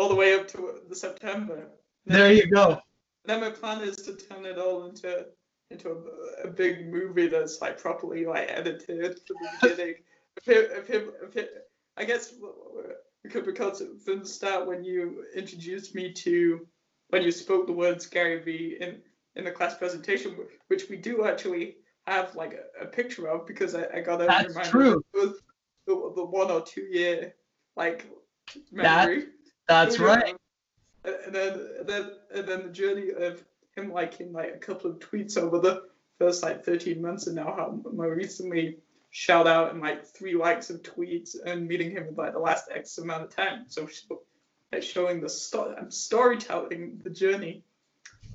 all 0.00 0.08
the 0.08 0.14
way 0.14 0.34
up 0.34 0.48
to 0.48 0.80
the 0.88 0.96
September. 0.96 1.68
There 2.06 2.32
you 2.32 2.46
go. 2.50 2.80
Then 3.26 3.40
my 3.42 3.50
plan 3.50 3.82
is 3.82 3.96
to 3.96 4.14
turn 4.16 4.46
it 4.46 4.56
all 4.58 4.86
into 4.88 5.26
into 5.70 5.90
a, 5.90 6.48
a 6.48 6.50
big 6.50 6.90
movie 6.90 7.28
that's 7.28 7.60
like 7.60 7.78
properly 7.80 8.24
like 8.24 8.48
edited 8.50 9.20
from 9.26 9.36
the 9.42 9.48
beginning. 9.68 9.94
if 10.38 10.48
it, 10.48 10.70
if 10.72 10.90
it, 10.90 11.14
if 11.22 11.36
it, 11.36 11.50
I 11.96 12.04
guess 12.04 12.32
because 13.22 13.44
because 13.44 13.82
from 14.04 14.20
the 14.20 14.26
start 14.26 14.66
when 14.66 14.82
you 14.82 15.24
introduced 15.36 15.94
me 15.94 16.12
to 16.12 16.66
when 17.10 17.22
you 17.22 17.30
spoke 17.30 17.66
the 17.66 17.72
words 17.72 18.06
Gary 18.06 18.40
V 18.42 18.78
in 18.80 19.02
in 19.36 19.44
the 19.44 19.50
class 19.52 19.76
presentation, 19.76 20.34
which 20.68 20.88
we 20.88 20.96
do 20.96 21.24
actually 21.26 21.76
have 22.06 22.34
like 22.34 22.54
a, 22.54 22.84
a 22.84 22.86
picture 22.86 23.28
of 23.28 23.46
because 23.46 23.74
I, 23.74 23.84
I 23.94 24.00
got 24.00 24.22
a 24.22 24.26
That's 24.26 24.68
true. 24.70 25.04
that 25.12 25.18
it 25.20 25.28
was 25.28 25.40
the, 25.86 25.94
the 26.16 26.24
one 26.24 26.50
or 26.50 26.62
two 26.62 26.86
year 26.90 27.34
like 27.76 28.06
That- 28.72 29.06
memory. 29.08 29.26
That's 29.70 29.98
right. 29.98 30.34
And 31.04 31.34
then, 31.34 31.66
and 31.78 31.88
then, 31.88 32.10
and 32.34 32.46
then 32.46 32.62
the 32.64 32.70
journey 32.70 33.10
of 33.16 33.42
him 33.76 33.92
liking 33.92 34.32
like 34.32 34.54
a 34.54 34.58
couple 34.58 34.90
of 34.90 34.98
tweets 34.98 35.38
over 35.38 35.58
the 35.58 35.84
first 36.18 36.42
like 36.42 36.64
13 36.64 37.00
months, 37.00 37.26
and 37.26 37.36
now 37.36 37.54
how 37.56 37.80
more 37.92 38.14
recently 38.14 38.78
shout 39.10 39.46
out 39.46 39.72
and 39.72 39.80
like 39.80 40.04
three 40.04 40.34
likes 40.34 40.70
of 40.70 40.82
tweets, 40.82 41.36
and 41.44 41.66
meeting 41.66 41.90
him 41.90 42.08
in 42.08 42.14
like 42.14 42.32
the 42.32 42.38
last 42.38 42.68
X 42.74 42.98
amount 42.98 43.22
of 43.22 43.34
time. 43.34 43.64
So 43.68 43.88
like 44.72 44.82
showing 44.82 45.20
the 45.20 45.28
story, 45.28 45.74
I'm 45.76 45.84
um, 45.84 45.90
storytelling 45.90 47.00
the 47.02 47.10
journey 47.10 47.64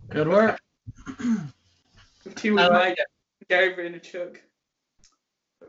Good 0.09 0.27
work. 0.27 0.59
of 2.25 2.35
T 2.35 2.49
I 2.49 2.53
with 2.53 2.69
like 2.69 2.97
Gary 3.49 3.73
Vaynerchuk, 3.73 4.37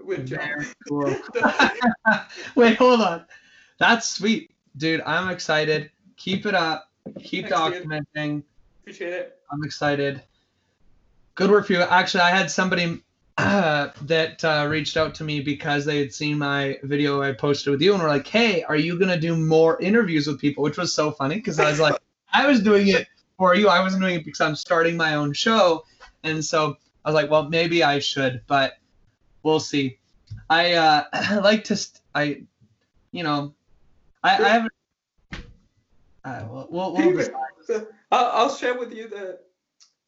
with 0.05 0.29
John. 0.29 0.67
Cool. 0.89 1.17
Wait, 2.55 2.77
hold 2.77 3.01
on. 3.01 3.25
That's 3.79 4.09
sweet, 4.09 4.51
dude. 4.77 5.01
I'm 5.03 5.29
excited. 5.31 5.91
Keep 6.17 6.47
it 6.47 6.55
up. 6.55 6.91
Keep 7.23 7.49
Thanks, 7.49 7.79
dude. 7.79 7.89
documenting. 7.89 8.43
Appreciate 8.83 9.13
it. 9.13 9.39
I'm 9.51 9.63
excited. 9.65 10.23
Good 11.35 11.51
work 11.51 11.67
for 11.67 11.75
you. 11.75 11.81
Actually, 11.81 12.23
I 12.23 12.31
had 12.31 12.51
somebody 12.51 13.03
uh, 13.39 13.91
that 14.03 14.45
uh, 14.45 14.67
reached 14.69 14.97
out 14.97 15.15
to 15.17 15.25
me 15.25 15.41
because 15.41 15.85
they 15.85 15.99
had 15.99 16.13
seen 16.13 16.39
my 16.39 16.79
video 16.83 17.23
I 17.23 17.33
posted 17.33 17.71
with 17.71 17.83
you 17.83 17.93
and 17.95 18.03
were 18.03 18.09
like, 18.09 18.27
"Hey, 18.27 18.63
are 18.65 18.77
you 18.77 18.99
gonna 18.99 19.21
do 19.21 19.37
more 19.37 19.81
interviews 19.81 20.27
with 20.27 20.41
people?" 20.41 20.63
Which 20.63 20.79
was 20.79 20.95
so 20.95 21.11
funny 21.11 21.37
because 21.37 21.59
I 21.59 21.71
was 21.71 21.81
like, 21.81 21.99
I 22.33 22.47
was 22.47 22.63
doing 22.63 22.89
it 22.89 23.07
for 23.39 23.55
you. 23.55 23.69
I 23.69 23.81
wasn't 23.81 24.03
doing 24.03 24.17
it 24.17 24.25
because 24.25 24.41
I'm 24.41 24.57
starting 24.57 24.97
my 24.97 25.15
own 25.15 25.33
show, 25.33 25.85
and 26.23 26.45
so 26.45 26.77
I 27.05 27.11
was 27.11 27.15
like, 27.15 27.31
well, 27.31 27.49
maybe 27.49 27.85
I 27.85 28.01
should, 28.01 28.43
but 28.47 28.79
we'll 29.43 29.61
see. 29.61 29.99
I 30.51 30.73
uh, 30.73 31.05
like 31.43 31.65
to 31.65 31.77
st- 31.77 32.01
I, 32.15 32.43
you 33.13 33.23
know, 33.23 33.55
I, 34.23 34.43
I 34.43 34.49
haven't. 34.49 34.73
Uh, 36.25 36.45
we'll, 36.51 36.69
we'll, 36.71 36.93
we'll 36.93 37.29
I'll, 38.11 38.27
I'll 38.27 38.55
share 38.55 38.77
with 38.77 38.93
you 38.93 39.09
that 39.09 39.41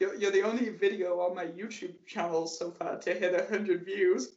you're, 0.00 0.14
you're 0.14 0.30
the 0.30 0.42
only 0.42 0.68
video 0.70 1.20
on 1.20 1.34
my 1.34 1.46
YouTube 1.46 1.94
channel 2.06 2.46
so 2.46 2.70
far 2.70 2.98
to 2.98 3.14
hit 3.14 3.32
100 3.32 3.84
views. 3.84 4.30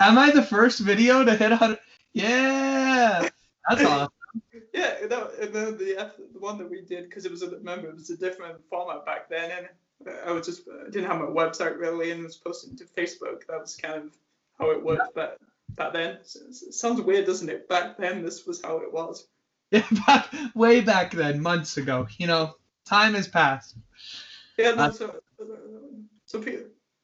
Am 0.00 0.18
I 0.18 0.30
the 0.30 0.42
first 0.42 0.80
video 0.80 1.24
to 1.24 1.34
hit 1.34 1.50
100? 1.50 1.78
Yeah, 2.12 3.28
that's 3.68 3.84
awesome. 3.84 4.08
Yeah, 4.72 4.96
no, 5.08 5.30
and 5.40 5.52
then 5.52 5.78
the, 5.78 6.12
the 6.32 6.38
one 6.38 6.58
that 6.58 6.70
we 6.70 6.82
did 6.82 7.08
because 7.08 7.24
it 7.24 7.30
was 7.30 7.42
a 7.42 7.50
remember 7.50 7.88
it 7.88 7.94
was 7.94 8.10
a 8.10 8.16
different 8.16 8.58
format 8.68 9.04
back 9.04 9.28
then, 9.28 9.50
and 9.50 10.14
I 10.26 10.30
was 10.32 10.46
just 10.46 10.62
I 10.68 10.90
didn't 10.90 11.10
have 11.10 11.18
my 11.18 11.26
website 11.26 11.78
really, 11.78 12.10
and 12.10 12.22
was 12.22 12.36
posting 12.36 12.76
to 12.76 12.84
Facebook. 12.84 13.46
That 13.48 13.60
was 13.60 13.76
kind 13.76 13.94
of 13.94 14.16
how 14.58 14.70
it 14.70 14.82
worked 14.82 15.14
back 15.14 15.38
back 15.70 15.92
then. 15.92 16.18
S- 16.20 16.64
sounds 16.72 17.00
weird, 17.00 17.26
doesn't 17.26 17.48
it? 17.48 17.68
Back 17.68 17.98
then, 17.98 18.22
this 18.22 18.46
was 18.46 18.62
how 18.62 18.78
it 18.78 18.92
was. 18.92 19.26
Yeah, 19.70 19.84
back, 20.06 20.28
way 20.54 20.80
back 20.80 21.12
then, 21.12 21.40
months 21.40 21.76
ago. 21.76 22.06
You 22.18 22.26
know, 22.26 22.54
time 22.84 23.14
has 23.14 23.28
passed. 23.28 23.76
Yeah, 24.56 24.74
no, 24.74 24.84
Uh, 24.84 24.90
so 24.92 25.14
so 26.26 26.44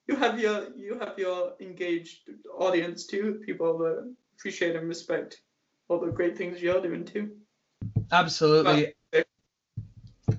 you 0.07 0.17
have 0.17 0.39
your 0.39 0.69
you 0.77 0.99
have 0.99 1.19
your 1.19 1.55
engaged 1.61 2.31
audience 2.59 3.07
too. 3.07 3.41
People 3.47 3.79
that 3.79 4.13
appreciate 4.37 4.77
and 4.77 4.89
respect 4.89 5.41
all 5.89 6.01
the 6.01 6.11
great 6.11 6.37
things 6.37 6.61
you're 6.61 6.81
doing 6.83 7.05
too. 7.05 7.31
Absolutely. 8.11 8.95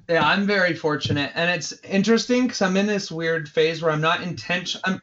Yeah, 0.09 0.27
I'm 0.27 0.45
very 0.45 0.75
fortunate, 0.75 1.31
and 1.35 1.49
it's 1.49 1.73
interesting 1.83 2.43
because 2.43 2.61
I'm 2.61 2.77
in 2.77 2.85
this 2.85 3.11
weird 3.11 3.49
phase 3.49 3.81
where 3.81 3.91
I'm 3.91 4.01
not 4.01 4.21
intention, 4.21 4.81
I'm 4.83 5.01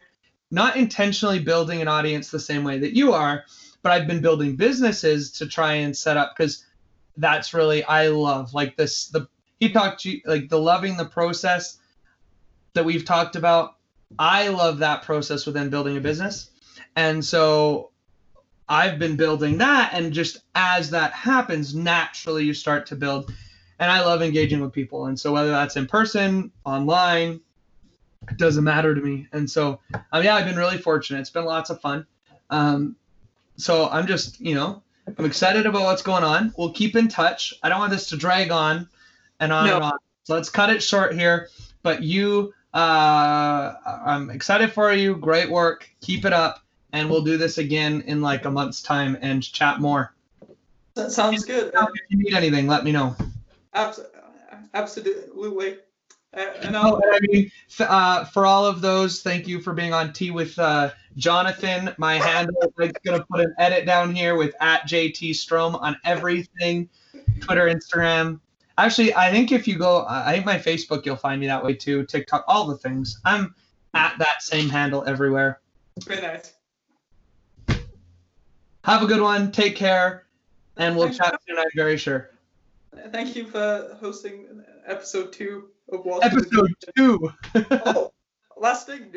not 0.52 0.76
intentionally 0.76 1.40
building 1.40 1.82
an 1.82 1.88
audience 1.88 2.30
the 2.30 2.38
same 2.38 2.62
way 2.62 2.78
that 2.78 2.94
you 2.94 3.12
are, 3.12 3.44
but 3.82 3.92
I've 3.92 4.06
been 4.06 4.22
building 4.22 4.56
businesses 4.56 5.32
to 5.32 5.46
try 5.46 5.74
and 5.74 5.96
set 5.96 6.16
up 6.16 6.34
because 6.36 6.64
that's 7.16 7.54
really 7.54 7.82
I 7.84 8.08
love 8.08 8.54
like 8.54 8.76
this 8.76 9.08
the 9.08 9.28
he 9.60 9.72
talked 9.72 10.02
to 10.02 10.10
you 10.10 10.20
like 10.26 10.48
the 10.48 10.58
loving 10.60 10.96
the 10.96 11.04
process. 11.06 11.78
that 12.74 12.84
we've 12.84 13.04
talked 13.04 13.36
about. 13.36 13.76
I 14.18 14.48
love 14.48 14.78
that 14.78 15.02
process 15.02 15.46
within 15.46 15.70
building 15.70 15.96
a 15.96 16.00
business. 16.00 16.50
And 16.96 17.24
so 17.24 17.90
I've 18.68 18.98
been 18.98 19.16
building 19.16 19.58
that. 19.58 19.92
And 19.94 20.12
just 20.12 20.38
as 20.54 20.90
that 20.90 21.12
happens, 21.12 21.74
naturally 21.74 22.44
you 22.44 22.54
start 22.54 22.86
to 22.86 22.96
build. 22.96 23.32
And 23.78 23.90
I 23.90 24.04
love 24.04 24.22
engaging 24.22 24.60
with 24.60 24.72
people. 24.72 25.06
And 25.06 25.18
so 25.18 25.32
whether 25.32 25.50
that's 25.50 25.76
in 25.76 25.86
person, 25.86 26.52
online, 26.64 27.40
it 28.30 28.38
doesn't 28.38 28.64
matter 28.64 28.94
to 28.94 29.00
me. 29.00 29.28
And 29.32 29.50
so, 29.50 29.80
um, 30.12 30.22
yeah, 30.24 30.34
I've 30.34 30.46
been 30.46 30.56
really 30.56 30.78
fortunate. 30.78 31.20
It's 31.20 31.30
been 31.30 31.44
lots 31.44 31.70
of 31.70 31.80
fun. 31.80 32.06
Um, 32.50 32.96
so 33.56 33.88
I'm 33.88 34.06
just, 34.06 34.40
you 34.40 34.54
know, 34.54 34.82
I'm 35.18 35.24
excited 35.24 35.66
about 35.66 35.82
what's 35.82 36.02
going 36.02 36.24
on. 36.24 36.54
We'll 36.56 36.72
keep 36.72 36.96
in 36.96 37.08
touch. 37.08 37.54
I 37.62 37.68
don't 37.68 37.78
want 37.78 37.90
this 37.90 38.08
to 38.10 38.16
drag 38.16 38.50
on 38.50 38.88
and 39.40 39.52
on 39.52 39.66
No. 39.66 39.76
and 39.76 39.84
on. 39.84 39.98
So 40.24 40.34
let's 40.34 40.48
cut 40.48 40.70
it 40.70 40.82
short 40.82 41.14
here. 41.14 41.48
But 41.82 42.02
you, 42.02 42.54
uh, 42.72 43.74
I'm 44.06 44.30
excited 44.30 44.72
for 44.72 44.92
you. 44.92 45.16
Great 45.16 45.50
work. 45.50 45.88
Keep 46.00 46.24
it 46.24 46.32
up. 46.32 46.62
And 46.92 47.10
we'll 47.10 47.22
do 47.22 47.36
this 47.36 47.58
again 47.58 48.02
in 48.06 48.20
like 48.20 48.44
a 48.44 48.50
month's 48.50 48.82
time 48.82 49.16
and 49.20 49.42
chat 49.42 49.80
more. 49.80 50.12
That 50.94 51.10
sounds 51.10 51.44
good. 51.44 51.72
If 51.74 51.88
you 52.10 52.18
need 52.18 52.34
anything, 52.34 52.66
let 52.66 52.84
me 52.84 52.92
know. 52.92 53.16
Abs- 53.72 54.00
absolutely. 54.74 55.78
Uh, 56.34 56.46
and 56.62 56.76
I'll, 56.76 57.00
I 57.12 57.18
mean, 57.22 57.50
uh, 57.78 58.24
for 58.24 58.46
all 58.46 58.64
of 58.64 58.80
those, 58.80 59.20
thank 59.20 59.46
you 59.46 59.60
for 59.60 59.74
being 59.74 59.92
on 59.92 60.12
Tea 60.12 60.30
with 60.30 60.58
uh, 60.58 60.90
Jonathan. 61.16 61.94
My 61.98 62.14
handle, 62.14 62.56
I'm 62.62 62.92
gonna 63.04 63.24
put 63.30 63.40
an 63.40 63.54
edit 63.58 63.84
down 63.84 64.14
here 64.14 64.36
with 64.36 64.54
at 64.60 64.88
JT 64.88 65.34
Strom 65.34 65.76
on 65.76 65.96
everything, 66.04 66.88
Twitter, 67.40 67.66
Instagram. 67.66 68.40
Actually, 68.78 69.14
I 69.14 69.30
think 69.30 69.52
if 69.52 69.68
you 69.68 69.76
go, 69.76 70.06
I 70.08 70.32
think 70.32 70.46
my 70.46 70.58
Facebook, 70.58 71.04
you'll 71.04 71.16
find 71.16 71.38
me 71.38 71.46
that 71.48 71.62
way 71.62 71.74
too. 71.74 72.06
TikTok, 72.06 72.44
all 72.48 72.66
the 72.66 72.78
things. 72.78 73.20
I'm 73.26 73.54
at 73.92 74.14
that 74.18 74.42
same 74.42 74.70
handle 74.70 75.04
everywhere. 75.06 75.60
very 76.06 76.22
nice. 76.22 76.54
Have 78.84 79.02
a 79.02 79.06
good 79.06 79.20
one. 79.20 79.52
Take 79.52 79.76
care, 79.76 80.24
and 80.78 80.96
we'll 80.96 81.10
chat 81.10 81.38
soon. 81.46 81.58
I'm 81.58 81.66
very 81.76 81.98
sure. 81.98 82.30
Thank 83.10 83.36
you 83.36 83.46
for 83.46 83.96
hosting 84.00 84.46
episode 84.86 85.32
two 85.32 85.68
of 85.92 86.04
Walking 86.04 86.30
the 86.30 86.36
Episode 86.36 86.74
two. 86.96 87.32
oh, 87.86 88.12
last 88.56 88.86
thing, 88.86 89.12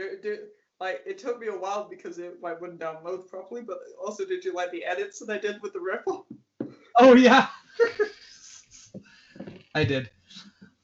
like 0.80 1.02
it 1.06 1.18
took 1.18 1.40
me 1.40 1.48
a 1.48 1.58
while 1.58 1.88
because 1.90 2.20
it 2.20 2.42
like 2.42 2.62
wouldn't 2.62 2.80
download 2.80 3.28
properly. 3.28 3.62
But 3.62 3.80
also, 4.04 4.26
did 4.26 4.44
you 4.44 4.54
like 4.54 4.72
the 4.72 4.84
edits 4.84 5.20
that 5.20 5.30
I 5.30 5.38
did 5.38 5.62
with 5.62 5.74
the 5.74 5.80
ripple? 5.80 6.28
oh 6.98 7.16
yeah. 7.16 7.48
I 9.76 9.84
did. 9.84 10.10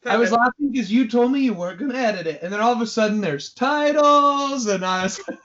I 0.03 0.17
was 0.17 0.31
laughing 0.31 0.71
because 0.71 0.91
you 0.91 1.07
told 1.07 1.31
me 1.31 1.41
you 1.41 1.53
weren't 1.53 1.79
gonna 1.79 1.93
edit 1.93 2.25
it, 2.25 2.41
and 2.41 2.51
then 2.51 2.59
all 2.59 2.73
of 2.73 2.81
a 2.81 2.87
sudden 2.87 3.21
there's 3.21 3.53
titles, 3.53 4.65
and 4.65 4.83
I 4.83 5.03
was 5.03 5.21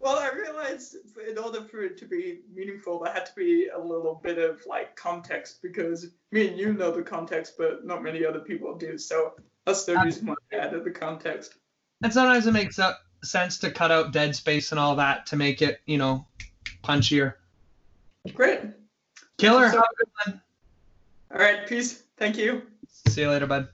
Well, 0.00 0.18
I 0.18 0.30
realized 0.34 0.96
in 1.28 1.38
order 1.38 1.62
for 1.62 1.82
it 1.82 1.96
to 1.98 2.04
be 2.04 2.40
meaningful, 2.52 2.98
there 2.98 3.12
had 3.12 3.26
to 3.26 3.34
be 3.36 3.68
a 3.68 3.78
little 3.78 4.20
bit 4.22 4.38
of 4.38 4.60
like 4.66 4.96
context 4.96 5.62
because 5.62 6.08
me 6.32 6.48
and 6.48 6.58
you 6.58 6.72
know 6.72 6.90
the 6.90 7.02
context, 7.02 7.54
but 7.56 7.86
not 7.86 8.02
many 8.02 8.24
other 8.24 8.40
people 8.40 8.76
do. 8.76 8.98
So 8.98 9.34
that's 9.66 9.84
the 9.84 9.96
reason 9.98 10.26
why 10.26 10.34
I 10.52 10.56
um, 10.56 10.64
added 10.66 10.84
the 10.84 10.90
context. 10.90 11.54
and 12.02 12.12
sometimes 12.12 12.46
it 12.46 12.52
makes 12.52 12.78
up 12.78 13.00
sense 13.22 13.58
to 13.58 13.70
cut 13.70 13.90
out 13.90 14.12
dead 14.12 14.36
space 14.36 14.70
and 14.70 14.78
all 14.78 14.96
that 14.96 15.26
to 15.26 15.36
make 15.36 15.62
it, 15.62 15.80
you 15.86 15.98
know, 15.98 16.26
punchier. 16.82 17.34
Great. 18.34 18.60
Killer, 19.38 19.70
So- 19.70 19.76
have 19.76 19.84
a 19.84 19.96
good 19.96 20.32
one. 20.32 20.40
All 21.32 21.38
right. 21.38 21.66
Peace. 21.66 22.02
Thank 22.16 22.36
you. 22.36 22.62
See 23.08 23.22
you 23.22 23.30
later, 23.30 23.46
bud. 23.46 23.68